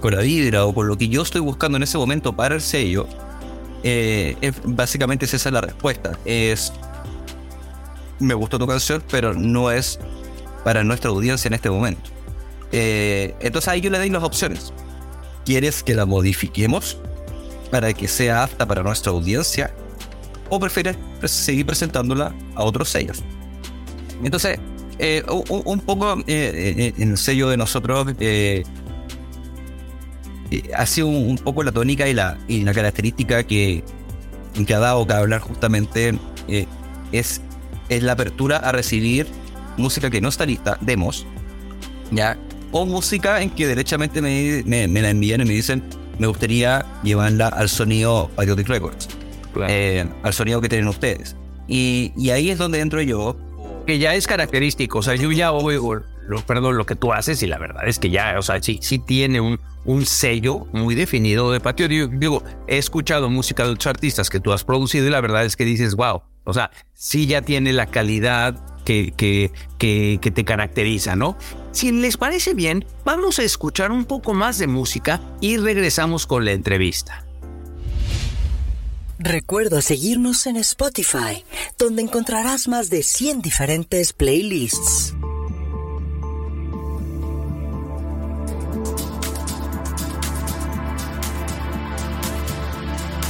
[0.00, 2.60] con la vibra o con lo que yo estoy buscando en ese momento para el
[2.60, 3.06] sello,
[3.82, 6.18] eh, básicamente esa es la respuesta.
[6.24, 6.72] Es
[8.20, 9.98] me gustó tu canción, pero no es
[10.62, 12.10] para nuestra audiencia en este momento.
[12.70, 14.72] Eh, entonces ahí yo le doy las opciones.
[15.44, 16.98] ¿Quieres que la modifiquemos
[17.70, 19.74] para que sea apta para nuestra audiencia?
[20.48, 23.22] ¿O prefieres seguir presentándola a otros sellos?
[24.22, 24.58] Entonces,
[24.98, 28.08] eh, un, poco eh, en el sello de nosotros
[30.76, 33.84] ha sido un, poco la tónica y la, y la característica que,
[34.66, 36.18] que ha dado que hablar justamente
[37.12, 37.40] es
[37.90, 39.26] es la apertura a recibir
[39.76, 41.26] música que no está lista, demos,
[42.10, 42.38] ¿ya?
[42.70, 45.82] O música en que derechamente me, me, la envían y me dicen,
[46.18, 49.08] me gustaría llevarla al sonido Patriotic Records,
[49.68, 51.36] eh, al sonido que tienen ustedes.
[51.66, 53.36] Y, y, ahí es donde entro yo.
[53.86, 57.42] Que ya es característico, o sea, yo ya oigo, lo, perdón, lo que tú haces
[57.42, 60.94] y la verdad es que ya, o sea, sí, sí tiene un, un sello muy
[60.94, 61.88] definido de patio.
[61.88, 65.56] Digo, he escuchado música de otros artistas que tú has producido y la verdad es
[65.56, 71.16] que dices, wow, o sea, sí ya tiene la calidad que, que, que, te caracteriza,
[71.16, 71.36] ¿no?
[71.72, 76.44] Si les parece bien, vamos a escuchar un poco más de música y regresamos con
[76.44, 77.24] la entrevista.
[79.18, 81.44] Recuerda seguirnos en Spotify,
[81.78, 85.14] donde encontrarás más de 100 diferentes playlists.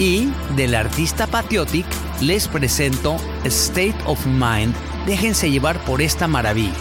[0.01, 1.85] Y del artista Patriotic
[2.23, 4.75] les presento State of Mind.
[5.05, 6.73] Déjense llevar por esta maravilla.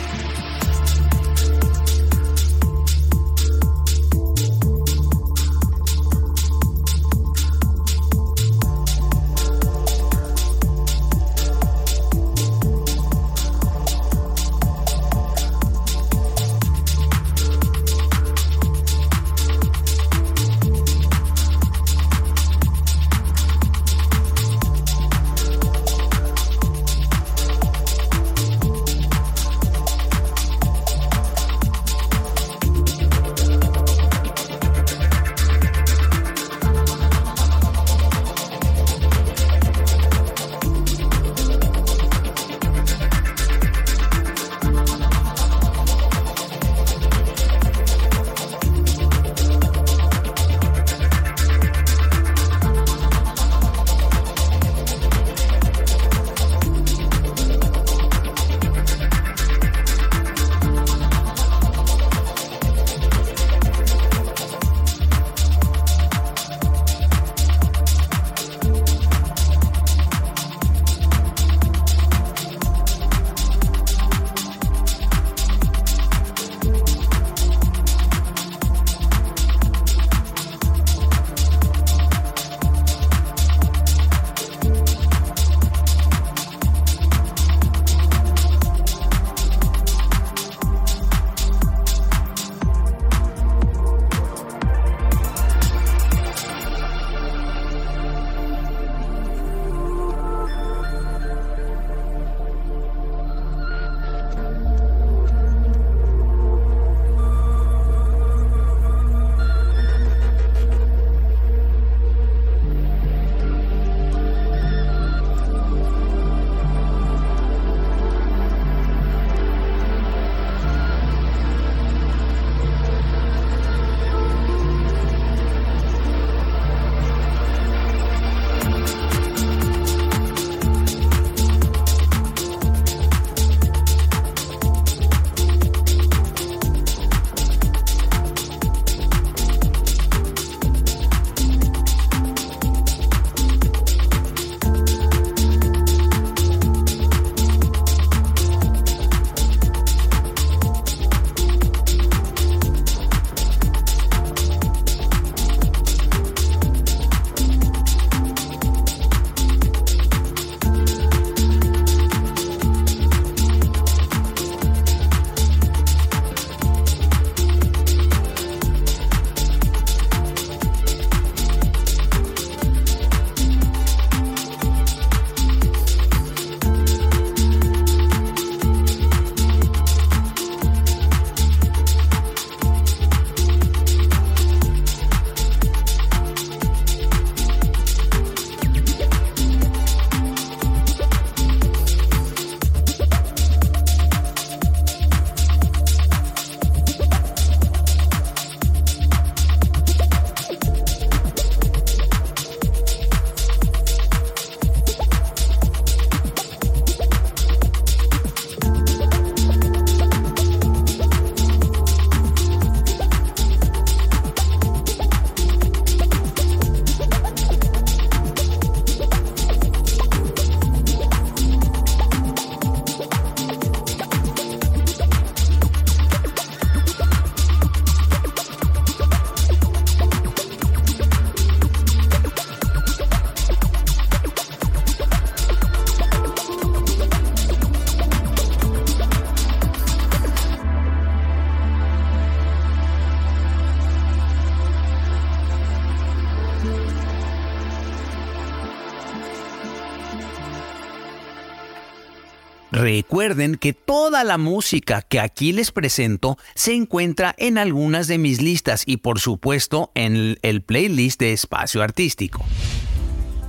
[252.80, 258.42] Recuerden que toda la música que aquí les presento se encuentra en algunas de mis
[258.42, 262.42] listas y por supuesto en el playlist de Espacio Artístico.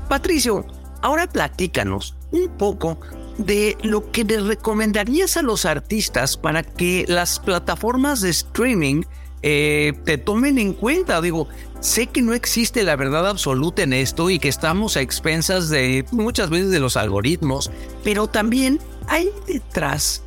[0.08, 0.66] Patricio,
[1.00, 2.98] ahora platícanos un poco
[3.38, 9.02] de lo que les recomendarías a los artistas para que las plataformas de streaming
[9.42, 11.20] eh, te tomen en cuenta.
[11.20, 11.46] Digo,
[11.78, 16.04] sé que no existe la verdad absoluta en esto y que estamos a expensas de
[16.10, 17.70] muchas veces de los algoritmos,
[18.02, 20.22] pero también hay detrás,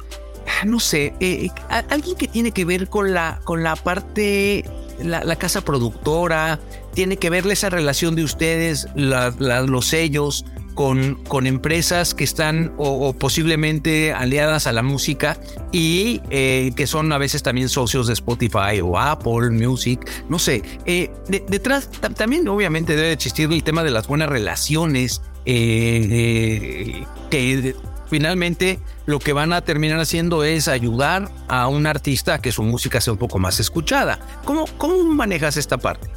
[0.66, 1.50] no sé, eh,
[1.90, 4.66] alguien que tiene que ver con la, con la parte,
[5.02, 6.60] la, casa productora,
[6.94, 13.14] tiene que ver esa relación de ustedes, los sellos, con, con empresas que están o,
[13.14, 15.38] posiblemente aliadas a la música
[15.72, 20.64] y eh, que son a veces también socios de Spotify o Apple Music, no sé.
[20.86, 27.76] Eh, detrás también obviamente debe existir el tema de las buenas relaciones eh, que
[28.14, 32.62] finalmente lo que van a terminar haciendo es ayudar a un artista a que su
[32.62, 34.20] música sea un poco más escuchada.
[34.46, 36.12] ¿Cómo, cómo manejas esta parte?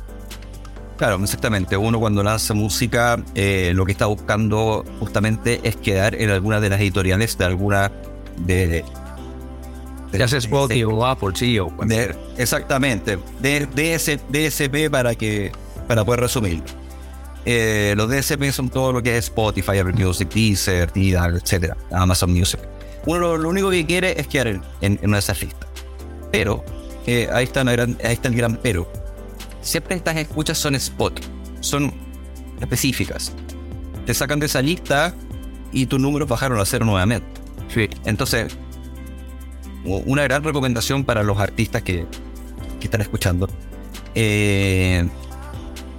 [0.99, 1.75] Claro, exactamente.
[1.75, 6.69] Uno cuando lanza música, eh, lo que está buscando justamente es quedar en alguna de
[6.69, 7.91] las editoriales de alguna
[8.37, 8.85] de...
[10.13, 11.73] ya sea Spotify o Apple, sí, o...
[12.37, 13.19] exactamente.
[13.41, 15.51] De, DS, DSP para, que,
[15.89, 16.63] para poder resumir.
[17.49, 21.75] Eh, los DSP son todo lo que es Spotify, Apple Music, Deezer, Tidal, etc.
[21.93, 22.61] Amazon Music.
[23.07, 25.69] Uno lo, único que quiere es quedar en, una de esas listas.
[26.33, 26.65] Pero,
[27.07, 28.91] eh, ahí, está ahí está el gran pero
[29.63, 31.21] siempre estas escuchas son spot,
[31.61, 31.95] son
[32.61, 33.33] específicas.
[34.07, 35.15] Te sacan de esa lista
[35.71, 37.29] y tus números bajaron a cero nuevamente.
[37.73, 37.89] Sí.
[38.05, 38.57] Entonces,
[39.85, 42.07] una gran recomendación para los artistas que,
[42.83, 43.49] están escuchando
[44.15, 45.09] eh,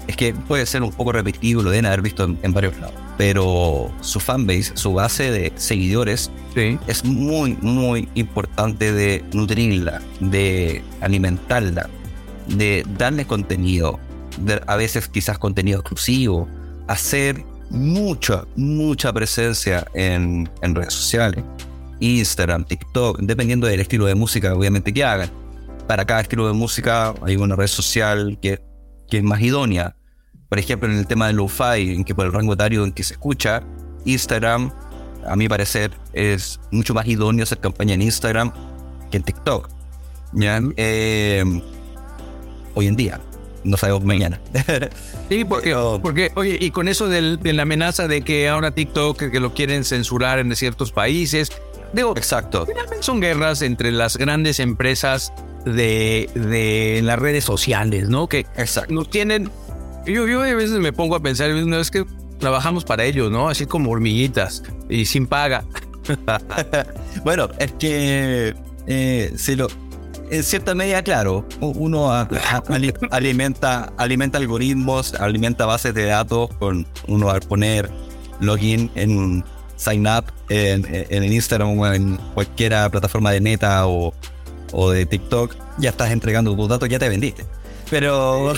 [0.08, 3.92] es que puede ser un poco repetitivo, lo deben haber visto en, varios lados, pero
[4.02, 11.90] su fanbase, su base de seguidores, es muy, muy importante de nutrirla, de alimentarla,
[12.48, 14.00] de darle contenido,
[14.66, 16.48] a veces quizás contenido exclusivo,
[16.88, 21.44] hacer mucha, mucha presencia en, redes sociales,
[22.00, 25.30] Instagram, TikTok, dependiendo del estilo de música obviamente que hagan.
[25.88, 28.60] Para cada estilo de música hay una red social que,
[29.10, 29.96] que es más idónea.
[30.50, 33.04] Por ejemplo, en el tema del lo-fi, en que por el rango etario en que
[33.04, 33.64] se escucha,
[34.06, 34.72] Instagram,
[35.28, 38.52] a mi parecer, es mucho más idóneo hacer campaña en Instagram
[39.12, 39.70] que en TikTok.
[40.34, 40.62] ¿ya?
[40.78, 41.44] Eh,
[42.76, 43.20] hoy en día.
[43.64, 44.40] No sabemos mañana.
[45.30, 49.40] Sí, porque, porque, oye, y con eso de la amenaza de que ahora TikTok que
[49.42, 51.52] lo quieren censurar en ciertos países,
[51.92, 52.66] digo, exacto.
[52.66, 55.34] Finalmente son guerras entre las grandes empresas
[55.74, 58.28] de, de las redes sociales, ¿no?
[58.28, 58.94] Que exacto.
[58.94, 59.50] nos tienen.
[60.06, 62.06] Yo, yo a veces me pongo a pensar, no es que
[62.40, 63.50] trabajamos para ellos, ¿no?
[63.50, 65.66] Así como hormiguitas y sin paga.
[67.24, 68.56] bueno, es que
[68.88, 69.68] eh, si lo
[70.30, 72.12] en cierta medida, claro, uno
[73.12, 77.90] alimenta, alimenta algoritmos, alimenta bases de datos con uno al poner
[78.42, 79.44] login en
[79.78, 84.14] sign up en, en Instagram o en cualquier plataforma de Meta o,
[84.72, 87.46] o, de TikTok, ya estás entregando tus datos, ya te vendiste.
[87.90, 88.54] Pero,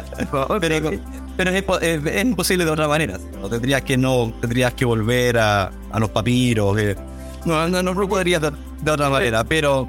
[0.60, 3.18] pero, es, imposible de otra manera.
[3.40, 3.48] ¿no?
[3.48, 6.78] Tendrías que no, tendrías que volver a, a los papiros.
[6.78, 6.96] Eh.
[7.44, 8.52] No, no, no, no podrías de,
[8.82, 9.88] de otra manera, pero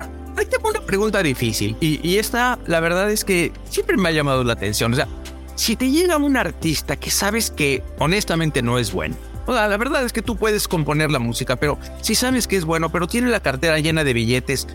[0.49, 1.75] te pongo una pregunta difícil.
[1.79, 4.93] Y, esta, la verdad es que siempre me ha llamado la atención.
[4.93, 5.07] O sea,
[5.55, 9.15] si te llega un artista que sabes que honestamente no es bueno.
[9.45, 12.55] O sea, la verdad es que tú puedes componer la música, pero si sabes que
[12.55, 14.67] es bueno, pero tiene la cartera llena de billetes,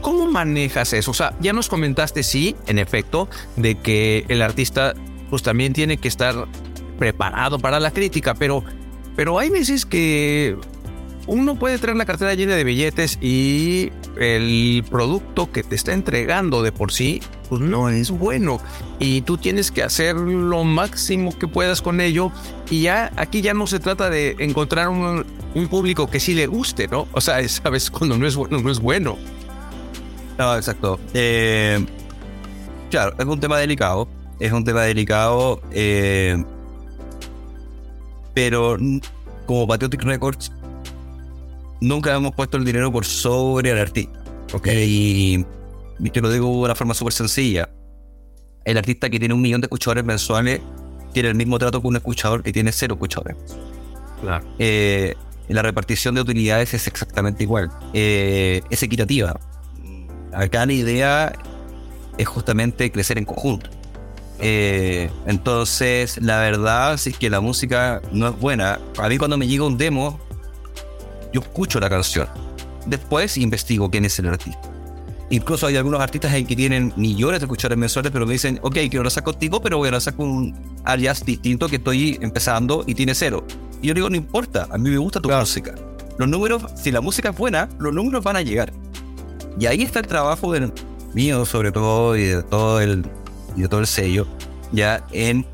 [0.00, 1.10] ¿cómo manejas eso?
[1.10, 4.94] O sea, ya nos comentaste, sí, en efecto, de que el artista
[5.30, 6.46] pues también tiene que estar
[6.98, 8.64] preparado para la crítica, pero,
[9.16, 10.56] pero hay veces que
[11.28, 16.62] uno puede traer la cartera llena de billetes y el producto que te está entregando
[16.62, 18.60] de por sí, pues no es bueno.
[18.98, 22.32] Y tú tienes que hacer lo máximo que puedas con ello.
[22.70, 25.24] Y ya aquí ya no se trata de encontrar un,
[25.68, 27.08] público que sí le guste, ¿no?
[27.12, 29.18] O sea, sabes, cuando no es bueno, no es bueno.
[30.38, 31.00] No, exacto.
[31.14, 31.84] Eh,
[32.90, 34.08] claro, es un tema delicado.
[34.38, 35.60] Es un tema delicado.
[35.72, 36.42] Eh,
[38.34, 38.76] pero
[39.46, 40.52] como Patriotic Records
[41.80, 44.18] nunca hemos puesto el dinero por sobre el artista.
[44.52, 44.68] ¿ok?
[44.72, 45.44] Y,
[46.12, 47.68] te lo digo de una forma súper sencilla.
[48.64, 50.60] El artista que tiene un millón de escuchadores mensuales
[51.12, 53.36] tiene el mismo trato que un escuchador que tiene cero escuchadores.
[54.20, 54.46] Claro.
[54.58, 55.14] Eh,
[55.48, 57.70] la repartición de utilidades es exactamente igual.
[57.94, 59.40] Eh, es equitativa.
[60.32, 61.32] Acá la idea
[62.18, 63.70] es justamente crecer en conjunto.
[64.40, 69.36] Eh, entonces, la verdad, si es que la música no es buena, a mí cuando
[69.36, 70.20] me llega un demo,
[71.32, 72.28] yo escucho la canción.
[72.86, 74.60] Después investigo quién es el artista.
[75.30, 78.74] Incluso hay algunos artistas en que tienen millones de escuchadores mensuales, pero me dicen, ok,
[78.88, 82.94] quiero lanzar contigo, pero voy a lanzar con un alias distinto que estoy empezando y
[82.94, 83.44] tiene cero.
[83.82, 85.74] Y yo digo, no importa, a mí me gusta tu música.
[86.16, 88.72] Los números, si la música es buena, los números van a llegar.
[89.58, 90.72] Y ahí está el trabajo del
[91.14, 93.02] mío, sobre todo, y de todo el,
[93.56, 94.26] de todo el sello,
[94.72, 95.46] ya en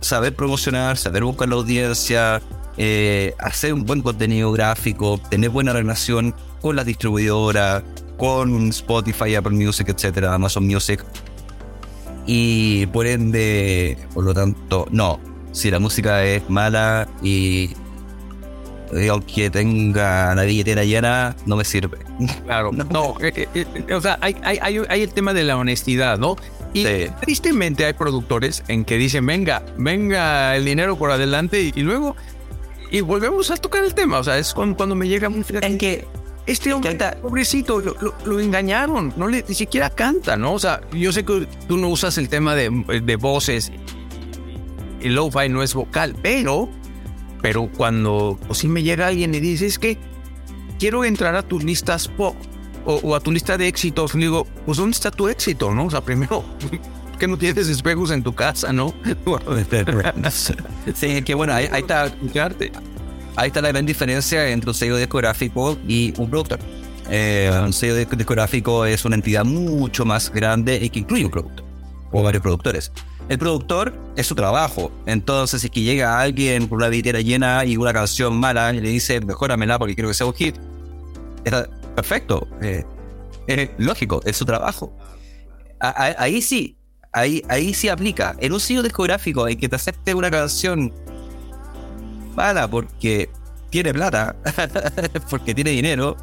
[0.00, 2.40] saber promocionar, saber buscar la audiencia,
[2.76, 7.82] eh, hacer un buen contenido gráfico, tener buena relación con las distribuidoras,
[8.16, 11.04] con Spotify, Apple Music, etcétera, Amazon Music.
[12.26, 15.18] Y por ende, por lo tanto, no.
[15.52, 17.70] Si la música es mala y
[19.10, 21.98] aunque tenga la billetera llena, no me sirve.
[22.44, 26.18] Claro, no, eh, eh, eh, o sea, hay, hay, hay, el tema de la honestidad,
[26.18, 26.36] ¿no?
[26.72, 26.84] Y
[27.20, 32.14] tristemente hay productores en que dicen, venga, venga el dinero por adelante y, luego,
[32.92, 35.78] y volvemos a tocar el tema, o sea, es cuando, cuando me llega música en
[35.78, 36.06] que
[36.46, 37.80] este hombre, pobrecito,
[38.24, 40.52] lo, engañaron, no le, ni siquiera canta, ¿no?
[40.52, 42.70] O sea, yo sé que tú no usas el tema de,
[43.02, 43.72] de voces
[45.00, 46.68] y lo-fi no es vocal, pero,
[47.42, 49.98] pero cuando o si me llega alguien y dice, es que
[50.78, 52.34] quiero entrar a tus listas pop
[52.86, 55.86] o, a tu lista de éxitos, digo, pues ¿dónde está tu éxito, no?
[55.86, 56.44] O sea, primero,
[57.18, 58.94] que no tienes espejos en tu casa, no?
[60.94, 62.12] sí, que bueno, ahí, ahí está.
[63.36, 66.58] Ahí está la gran diferencia entre un sello discográfico y un productor.
[67.08, 71.64] Eh, un sello discográfico es una entidad mucho más grande y que incluye un productor
[72.12, 72.92] o varios productores.
[73.30, 74.90] El productor es su trabajo.
[75.06, 78.88] Entonces, si que llega alguien con una billetera llena y una canción mala y le
[78.88, 80.56] dice, mejóramela porque quiero que sea un hit,
[81.44, 82.48] está perfecto.
[82.60, 82.84] Eh,
[83.46, 84.92] es lógico, es su trabajo.
[85.78, 86.76] ahí sí,
[87.12, 88.34] ahí, ahí sí aplica.
[88.40, 90.92] En un sello discográfico en que te acepte una canción
[92.34, 93.30] mala porque
[93.70, 94.34] tiene plata,
[95.30, 96.16] porque tiene dinero,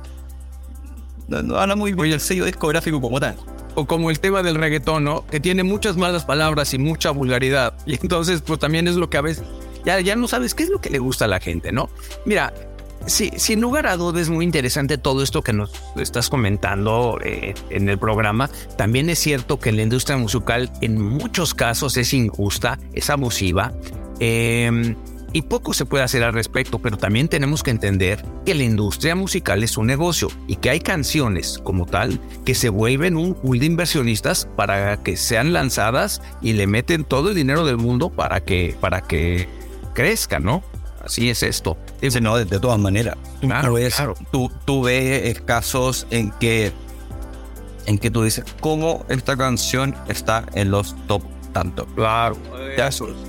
[1.29, 3.37] no, no habla muy bien el sello discográfico como tal.
[3.79, 5.23] O como el tema del reggaetón, ¿no?
[5.27, 7.75] Que tiene muchas malas palabras y mucha vulgaridad.
[7.85, 9.43] Y entonces, pues también es lo que a veces
[9.85, 11.87] ya, ya no sabes qué es lo que le gusta a la gente, ¿no?
[12.25, 12.53] Mira,
[13.05, 17.53] sí, sin lugar a dudas es muy interesante todo esto que nos estás comentando eh,
[17.69, 18.49] en el programa.
[18.77, 23.73] También es cierto que la industria musical en muchos casos es injusta, es abusiva.
[24.19, 24.95] Eh,
[25.33, 29.15] y poco se puede hacer al respecto, pero también tenemos que entender que la industria
[29.15, 33.59] musical es un negocio y que hay canciones como tal que se vuelven un pool
[33.59, 38.41] de inversionistas para que sean lanzadas y le meten todo el dinero del mundo para
[38.41, 39.47] que, para que
[39.93, 40.63] crezca, ¿no?
[41.03, 41.77] Así es esto.
[42.21, 43.15] no, de, todas maneras.
[43.39, 44.15] Claro, claro.
[44.31, 46.71] Tú, tú ves casos en que,
[47.85, 51.23] en que tú dices, ¿cómo esta canción está en los top
[51.59, 51.85] tanto?
[51.95, 52.37] Claro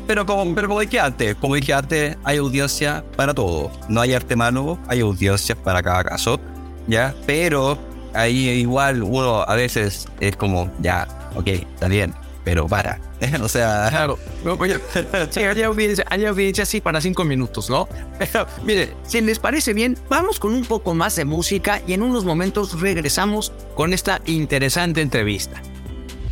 [0.07, 3.71] pero como, pero como dije antes, como dije antes, hay audiencia para todo.
[3.89, 6.39] No hay arte malo, hay audiencia para cada caso,
[6.87, 7.15] ¿ya?
[7.27, 7.79] Pero
[8.15, 12.15] ahí igual uno a veces es como, ya, ok, está bien,
[12.45, 13.01] pero para.
[13.43, 14.19] o sea, claro.
[15.31, 17.89] sí, hay audiencia, hay audiencia así para cinco minutos, ¿no?
[18.19, 22.03] Pero mire, si les parece bien, vamos con un poco más de música y en
[22.03, 25.63] unos momentos regresamos con esta interesante entrevista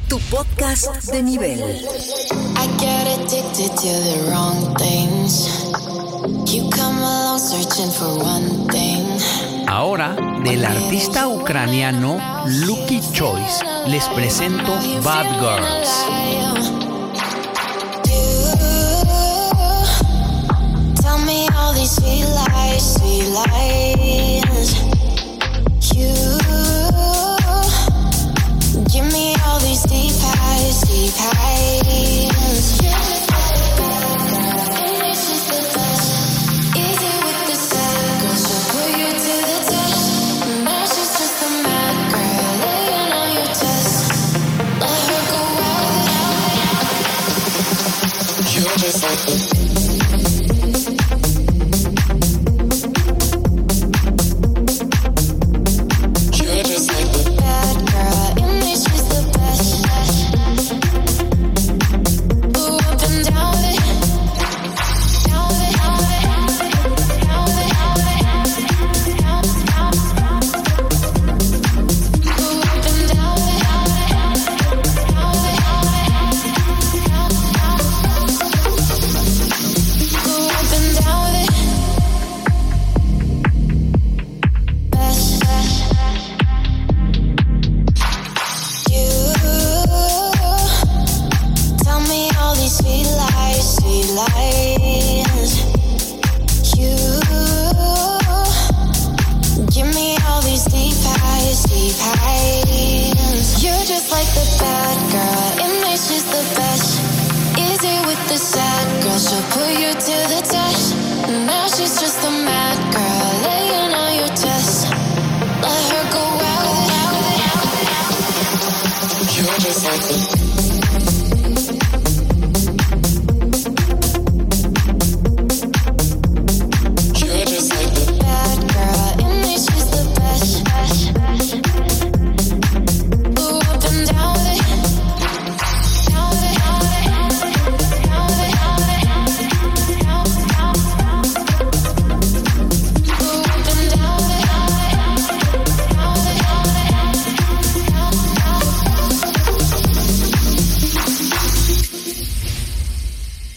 [0.08, 1.58] tu podcast de nivel.
[2.56, 5.48] I get addicted to the wrong things.
[6.52, 9.06] You come along searching for one thing.
[9.68, 12.18] Ahora, del artista ucraniano
[12.66, 15.90] Lucky Choice, les presento Bad Girls.
[21.00, 24.95] Tell me all these sweet lies, sweet lies.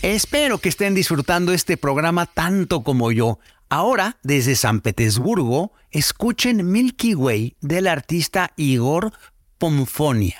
[0.09, 3.37] Espero que estén disfrutando este programa tanto como yo.
[3.69, 9.13] Ahora, desde San Petersburgo, escuchen Milky Way del artista Igor
[9.59, 10.39] Pomfonia.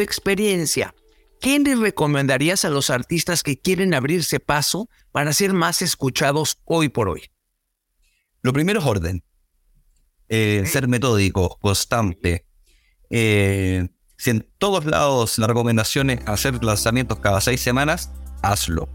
[0.00, 0.94] Tu experiencia,
[1.42, 6.88] ¿qué les recomendarías a los artistas que quieren abrirse paso para ser más escuchados hoy
[6.88, 7.24] por hoy?
[8.40, 9.22] Lo primero es orden.
[10.30, 12.46] Eh, ser metódico, constante.
[13.10, 18.88] Eh, si en todos lados la recomendación es hacer lanzamientos cada seis semanas, hazlo.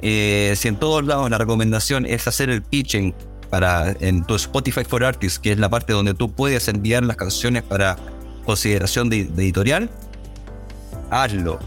[0.00, 3.14] Eh, si en todos lados la recomendación es hacer el pitching
[3.50, 7.16] para en tu Spotify for Artists, que es la parte donde tú puedes enviar las
[7.16, 7.96] canciones para
[8.46, 9.90] consideración de, de editorial,
[11.10, 11.58] hazlo.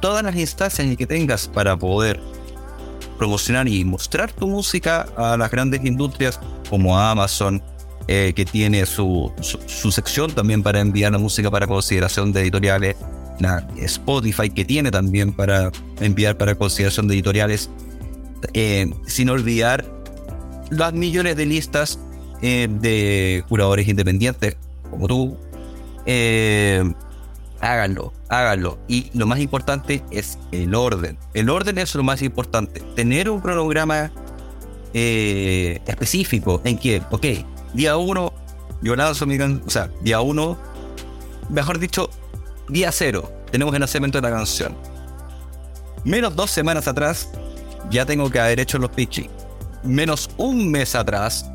[0.00, 2.20] Todas las instancias que tengas para poder
[3.18, 7.62] promocionar y mostrar tu música a las grandes industrias como Amazon,
[8.06, 12.96] eh, que tiene su, su, sección también para enviar la música para consideración de editoriales,
[13.38, 17.70] la Spotify que tiene también para enviar para consideración de editoriales,
[18.52, 19.86] eh, sin olvidar
[20.70, 21.98] las millones de listas
[22.42, 24.56] eh, de curadores independientes
[24.90, 25.38] como tú.
[27.64, 28.78] Háganlo, háganlo.
[28.88, 31.16] Y lo más importante es el orden.
[31.32, 32.80] El orden es lo más importante.
[32.94, 34.12] Tener un cronograma
[34.92, 37.26] específico en que, ok,
[37.72, 38.32] día uno,
[38.82, 40.56] yo lanzo mi canción, o sea, día uno,
[41.48, 42.10] mejor dicho,
[42.68, 44.76] día cero, tenemos el nacimiento de la canción.
[46.04, 47.30] Menos dos semanas atrás,
[47.90, 49.30] ya tengo que haber hecho los pitching.
[49.82, 51.50] Menos un mes atrás,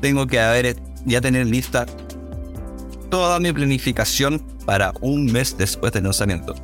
[0.00, 1.84] tengo que haber, ya tener lista
[3.10, 6.54] toda mi planificación para un mes después del lanzamiento.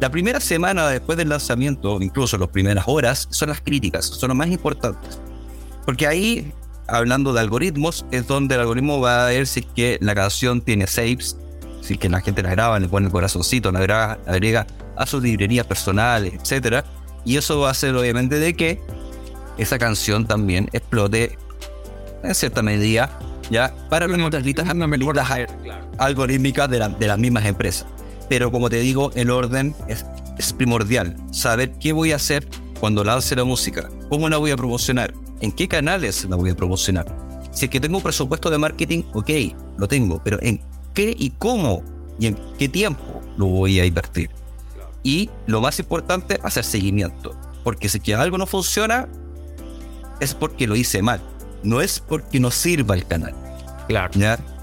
[0.00, 4.36] La primera semana después del lanzamiento, incluso las primeras horas, son las críticas, son las
[4.38, 5.20] más importantes.
[5.84, 6.54] Porque ahí
[6.88, 10.62] hablando de algoritmos, es donde el algoritmo va a ver si es que la canción
[10.62, 11.36] tiene saves,
[11.82, 15.04] si es que la gente la graba, le pone el corazoncito, la agrega, agrega a
[15.04, 16.82] sus librerías personales, etc.
[17.26, 18.80] Y eso va a hacer obviamente de que
[19.58, 21.36] esa canción también explote
[22.22, 23.18] en cierta medida
[23.50, 24.66] ya para las listas
[26.00, 27.86] algorítmicas de, de las mismas empresas.
[28.28, 30.04] Pero como te digo, el orden es,
[30.38, 31.16] es primordial.
[31.30, 32.48] Saber qué voy a hacer
[32.80, 36.56] cuando lance la música, cómo la voy a promocionar, en qué canales la voy a
[36.56, 37.06] promocionar.
[37.52, 39.30] Si es que tengo un presupuesto de marketing, ok,
[39.76, 40.60] lo tengo, pero en
[40.94, 41.82] qué y cómo
[42.18, 44.30] y en qué tiempo lo voy a invertir.
[45.02, 47.34] Y lo más importante, hacer seguimiento.
[47.64, 49.08] Porque si que algo no funciona,
[50.20, 51.20] es porque lo hice mal.
[51.62, 53.34] No es porque no sirva el canal.
[53.90, 54.12] Claro.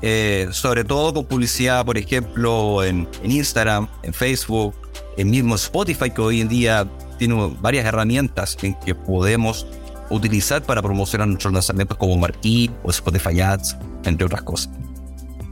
[0.02, 4.74] Eh, sobre todo con publicidad, por ejemplo, en, en, Instagram, en Facebook,
[5.18, 9.68] en mismo Spotify, que hoy en día tiene varias herramientas en que podemos
[10.10, 13.76] utilizar para promocionar nuestros lanzamientos como Marquee o Spotify Ads,
[14.06, 14.70] entre otras cosas.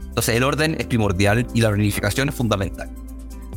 [0.08, 2.88] Entonces el orden es primordial y la planificación es fundamental.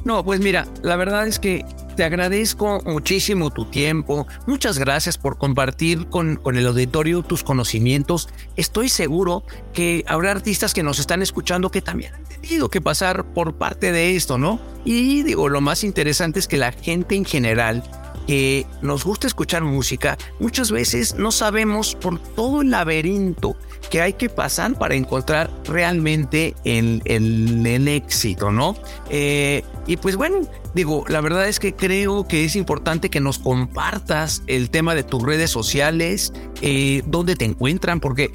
[0.06, 4.26] No, pues mira, la verdad es que te agradezco muchísimo tu tiempo.
[4.48, 8.30] Muchas gracias por compartir con, con, el auditorio tus conocimientos.
[8.56, 9.44] Estoy seguro
[9.74, 13.92] que habrá artistas que nos están escuchando que también han tenido que pasar por parte
[13.92, 14.62] de esto, ¿no?
[14.86, 17.84] Y digo, lo más interesante es que la gente en general
[18.30, 23.58] que nos gusta escuchar música, muchas veces no sabemos por todo el laberinto
[23.90, 28.76] que hay que pasar para encontrar realmente el, el, éxito, ¿no?
[29.10, 30.42] Eh, y pues bueno,
[30.76, 35.04] digo, la verdad es que creo que es importante que nos compartas el tema de
[35.04, 38.32] tus redes sociales, eh, dónde te encuentran, porque,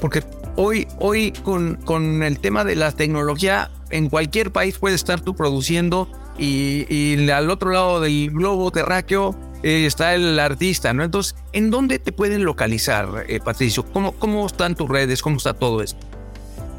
[0.00, 0.22] porque
[0.56, 5.34] hoy, hoy con, con el tema de la tecnología, en cualquier país puede estar tú
[5.34, 11.02] produciendo y, al otro lado del globo terráqueo eh, está el artista, ¿no?
[11.02, 13.82] Entonces, ¿en dónde te pueden localizar, eh, Patricio?
[13.92, 15.22] ¿Cómo, ¿Cómo están tus redes?
[15.22, 15.98] ¿Cómo está todo esto?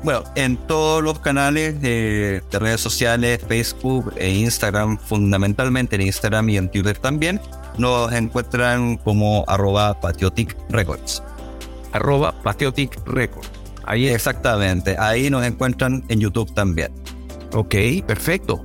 [0.04, 6.58] Bueno, en todos los canales de, redes sociales, Facebook e Instagram, fundamentalmente en Instagram y
[6.58, 7.42] en Twitter también,
[7.80, 11.24] nos encuentran como arroba Patriotic Records.
[11.92, 13.50] Arroba Patriotic Records.
[13.84, 16.92] Ahí Exactamente, ahí nos encuentran en YouTube también.
[17.52, 17.74] Ok,
[18.06, 18.64] perfecto.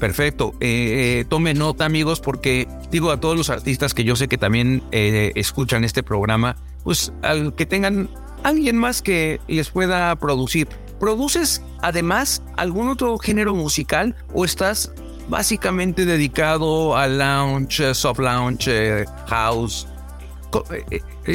[0.00, 0.54] Perfecto.
[0.60, 4.38] Eh, eh, tome nota, amigos, porque digo a todos los artistas que yo sé que
[4.38, 8.08] también eh, escuchan este programa, pues al que tengan
[8.42, 10.68] alguien más que les pueda producir.
[10.98, 14.90] ¿Produces además algún otro género musical o estás
[15.28, 19.86] básicamente dedicado al lounge, soft lounge, house?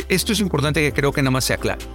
[0.09, 1.85] Esto es importante que creo que nada más sea claro.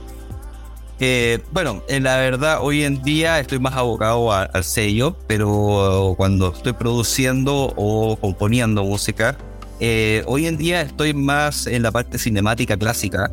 [1.02, 6.52] Eh, bueno, en la verdad, hoy en día estoy más abocado al sello, pero cuando
[6.52, 9.38] estoy produciendo o componiendo música,
[9.80, 13.30] eh, hoy en día estoy más en la parte cinemática clásica,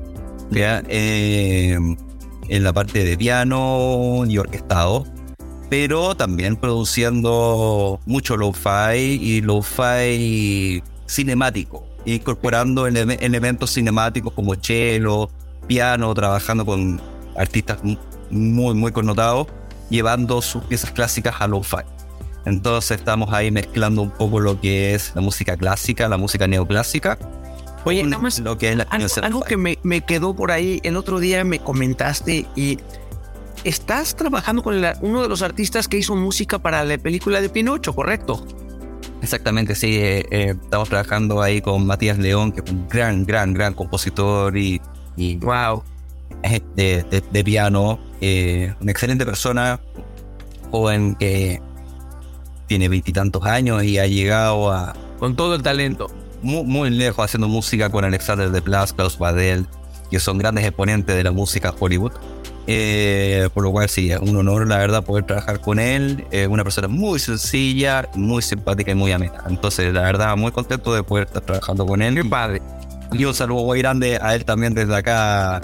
[0.55, 1.77] eh,
[2.47, 5.05] en la parte de piano y orquestado,
[5.69, 15.29] pero también produciendo mucho lo-fi y lo-fi cinemático, incorporando elementos cinemáticos como cello,
[15.67, 17.79] piano, trabajando con artistas
[18.29, 19.47] muy, muy connotados,
[19.89, 21.77] llevando sus piezas clásicas a lo-fi.
[22.45, 27.17] Entonces estamos ahí mezclando un poco lo que es la música clásica, la música neoclásica.
[27.83, 31.43] Oye, más, lo que es algo, que me, me, quedó por ahí, el otro día
[31.43, 32.79] me comentaste y
[33.63, 37.93] estás trabajando con uno de los artistas que hizo música para la película de Pinocho,
[37.93, 38.45] ¿correcto?
[39.21, 39.97] Exactamente, sí.
[39.97, 44.57] Eh, eh, estamos trabajando ahí con Matías León, que es un gran, gran, gran compositor
[44.57, 44.81] y,
[45.15, 45.83] y wow
[46.75, 49.79] de, de, piano, eh, una excelente persona,
[50.71, 51.61] joven que
[52.67, 54.93] tiene veintitantos años y ha llegado a...
[55.19, 56.11] Con todo el talento.
[56.41, 59.65] muy, muy lejos haciendo música con Alexander de Blas, Klaus Badel,
[60.11, 62.11] que son grandes exponentes de la música Hollywood.
[62.69, 66.25] Eh, por lo cual sí, es un honor la verdad poder trabajar con él.
[66.31, 69.43] Es una persona muy sencilla, muy simpática y muy amena.
[69.49, 72.15] Entonces la verdad muy contento de poder estar trabajando con él.
[72.15, 72.61] Qué padre.
[73.13, 75.61] Y un saludo muy grande a él también desde acá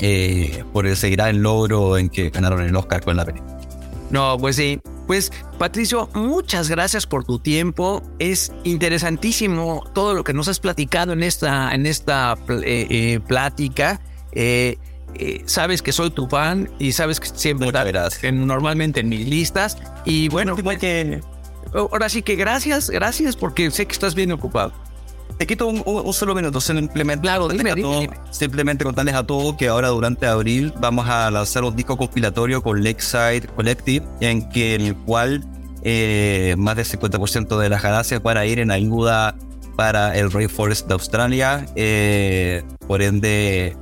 [0.00, 3.58] eh, por ese gran logro en que ganaron el Oscar con la película.
[4.10, 4.80] No, pues sí.
[5.06, 8.02] Pues Patricio, muchas gracias por tu tiempo.
[8.18, 14.00] Es interesantísimo todo lo que nos has platicado en esta, en esta eh, eh, plática.
[14.32, 14.78] Eh,
[15.14, 19.26] eh, sabes que soy tu fan y sabes que siempre Muchas estás normalmente en mis
[19.26, 19.78] listas.
[20.04, 20.54] Y bueno,
[21.74, 24.72] ahora sí que gracias, gracias porque sé que estás bien ocupado.
[25.40, 26.60] Te quito un, un- un solo minuto.
[26.60, 28.16] Simplemente, Claro, dime, a dime, todos- dime.
[28.30, 32.84] simplemente contarles a todos que ahora durante abril vamos a lanzar un disco compilatorio con
[32.84, 35.42] Lakeside Collective, en, que, en el cual
[35.82, 39.34] eh, más del 50% de las ganancias van a ir en ayuda
[39.76, 41.64] para el Rainforest de Australia.
[41.74, 43.74] Eh, por ende,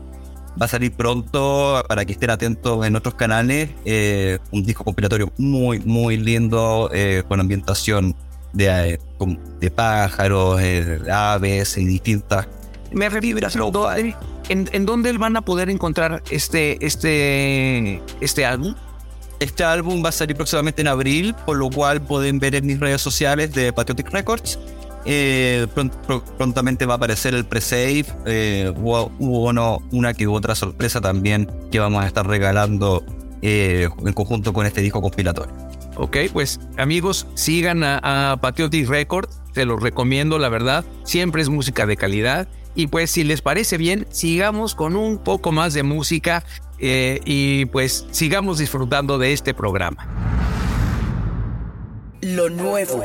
[0.62, 3.70] va a salir pronto para que estén atentos en otros canales.
[3.84, 8.14] eh, un disco compilatorio muy, muy lindo eh, con ambientación
[8.53, 8.99] de, eh,
[9.61, 12.46] de pájaros, eh, de aves y distintas.
[12.92, 13.46] Me refiero
[13.88, 14.14] a ¿en,
[14.72, 18.74] ¿En dónde van a poder encontrar este, este, este álbum?
[19.40, 22.80] Este álbum va a salir próximamente en abril, por lo cual pueden ver en mis
[22.80, 24.59] redes sociales de Patriotic Records.
[25.05, 28.07] Eh, pron- pro- prontamente va a aparecer el pre-save.
[28.26, 33.05] eh, hubo hubo uno- una que otra sorpresa también que vamos a estar regalando
[33.42, 35.55] eh, en conjunto con este disco compilatorio.
[35.99, 41.49] Ok, pues amigos, sigan a, a Patriotic Record, se los recomiendo, la verdad, siempre es
[41.49, 42.49] música de calidad.
[42.74, 46.44] Y pues si les parece bien, sigamos con un poco más de música
[46.78, 50.07] eh, y pues sigamos disfrutando de este programa.
[52.20, 53.05] Lo nuevo.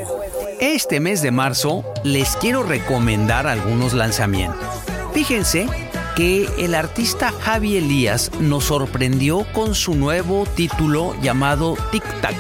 [0.60, 4.68] Este mes de marzo les quiero recomendar algunos lanzamientos.
[5.14, 5.68] Fíjense
[6.16, 12.36] que el artista Javi Elías nos sorprendió con su nuevo título llamado Tic Tac,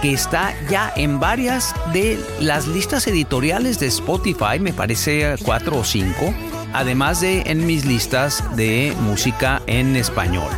[0.00, 5.84] que está ya en varias de las listas editoriales de Spotify, me parece cuatro o
[5.84, 6.32] cinco,
[6.72, 10.50] además de en mis listas de música en español.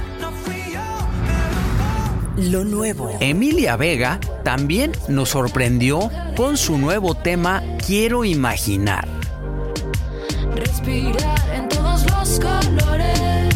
[2.37, 3.11] Lo nuevo.
[3.21, 9.07] Emilia Vega también nos sorprendió con su nuevo tema Quiero Imaginar.
[10.55, 13.50] Respirar en todos los colores.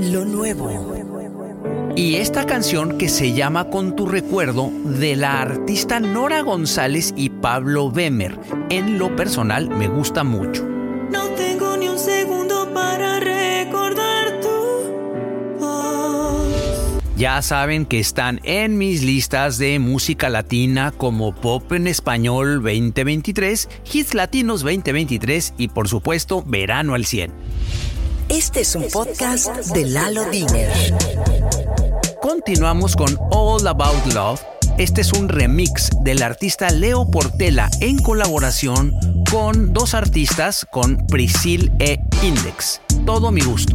[0.00, 0.70] Lo nuevo.
[1.94, 7.28] Y esta canción que se llama Con tu recuerdo de la artista Nora González y
[7.28, 8.38] Pablo Bemer.
[8.70, 10.64] En lo personal me gusta mucho.
[11.10, 17.02] No tengo ni un segundo para recordar tu voz.
[17.16, 23.68] Ya saben que están en mis listas de música latina como Pop en Español 2023,
[23.92, 27.32] Hits Latinos 2023 y por supuesto Verano al 100.
[28.30, 30.70] Este es un podcast de Lalo Diner.
[32.22, 34.40] Continuamos con All About Love.
[34.78, 38.94] Este es un remix del artista Leo Portela en colaboración
[39.30, 42.80] con dos artistas, con Prisil e Index.
[43.04, 43.74] Todo mi gusto.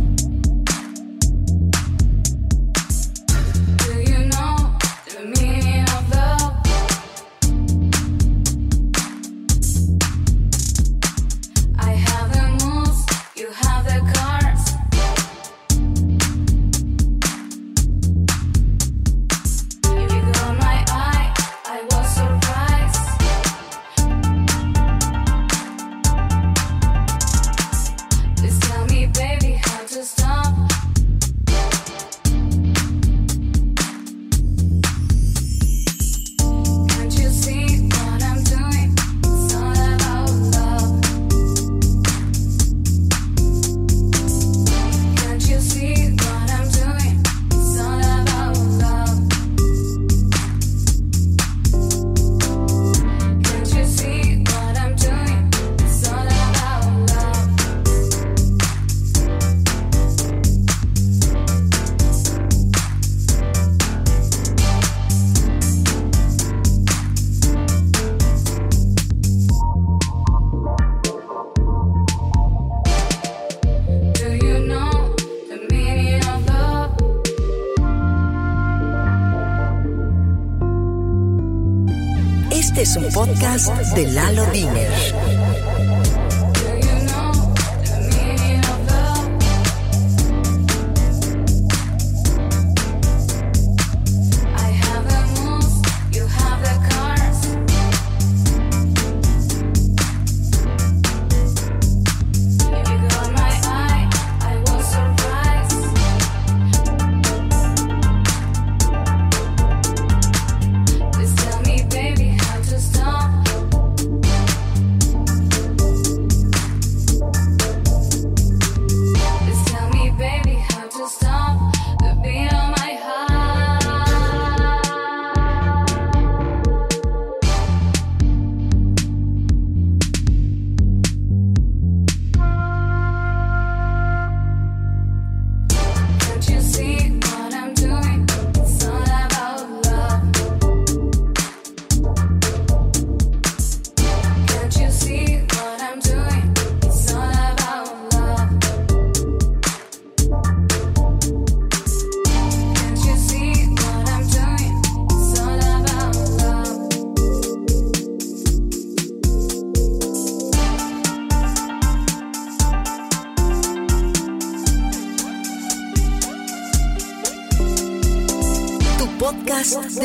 [83.46, 84.85] Podcast de Lalo.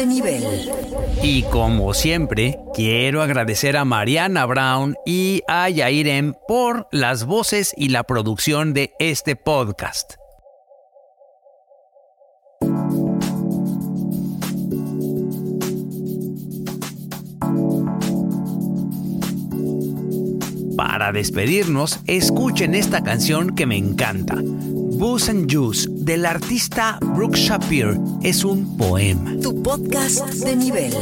[0.05, 0.45] Nivel.
[1.23, 7.89] Y como siempre, quiero agradecer a Mariana Brown y a Yairem por las voces y
[7.89, 10.20] la producción de este podcast.
[21.01, 24.37] Para despedirnos, escuchen esta canción que me encanta.
[24.43, 29.33] Booze and Juice del artista Brooke Shapiro es un poema.
[29.41, 30.93] Tu podcast de nivel.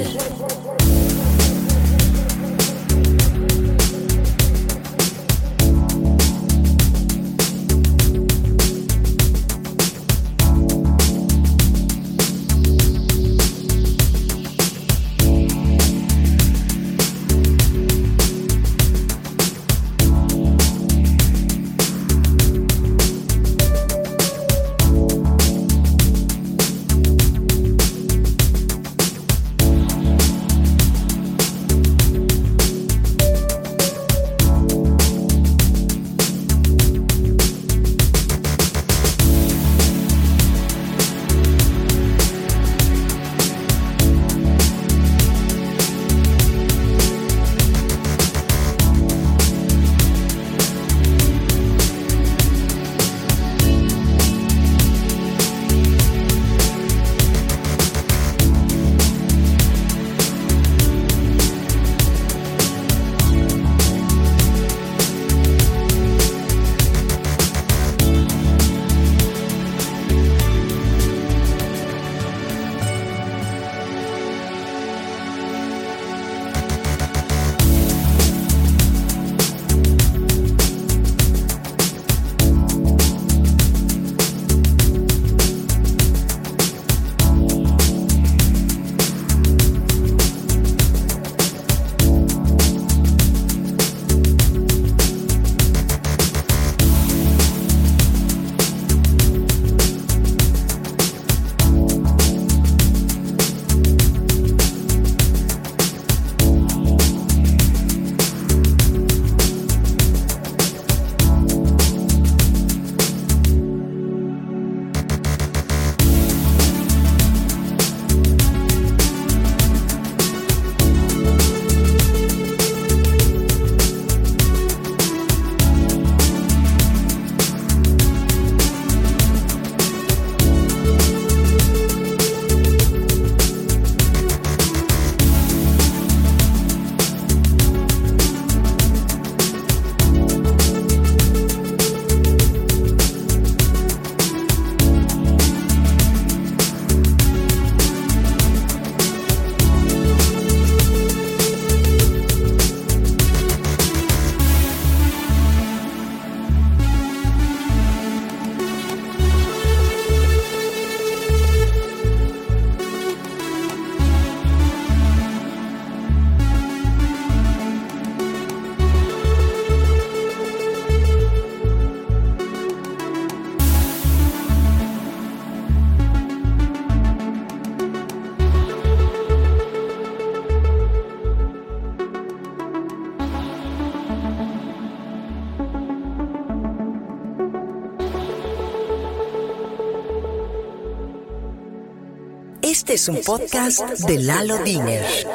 [192.99, 195.28] Es un podcast de Lalo Diner.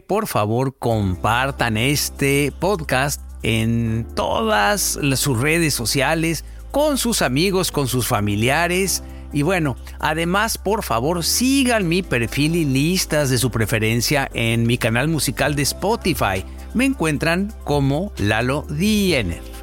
[0.00, 8.06] Por favor compartan este podcast en todas sus redes sociales, con sus amigos, con sus
[8.06, 9.02] familiares.
[9.32, 14.78] Y bueno, además, por favor, sigan mi perfil y listas de su preferencia en mi
[14.78, 16.44] canal musical de Spotify.
[16.74, 19.57] Me encuentran como Lalo Diener.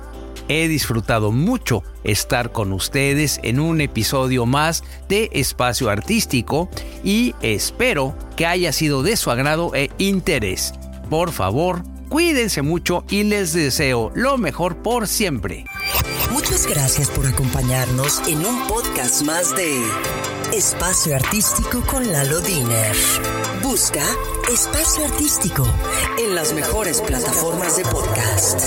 [0.47, 6.69] He disfrutado mucho estar con ustedes en un episodio más de Espacio Artístico
[7.03, 10.73] y espero que haya sido de su agrado e interés.
[11.09, 15.65] Por favor, cuídense mucho y les deseo lo mejor por siempre.
[16.31, 19.81] Muchas gracias por acompañarnos en un podcast más de
[20.53, 22.95] Espacio Artístico con Lalo Diner.
[23.63, 24.03] Busca
[24.51, 25.65] Espacio Artístico
[26.19, 28.61] en las mejores plataformas de podcast.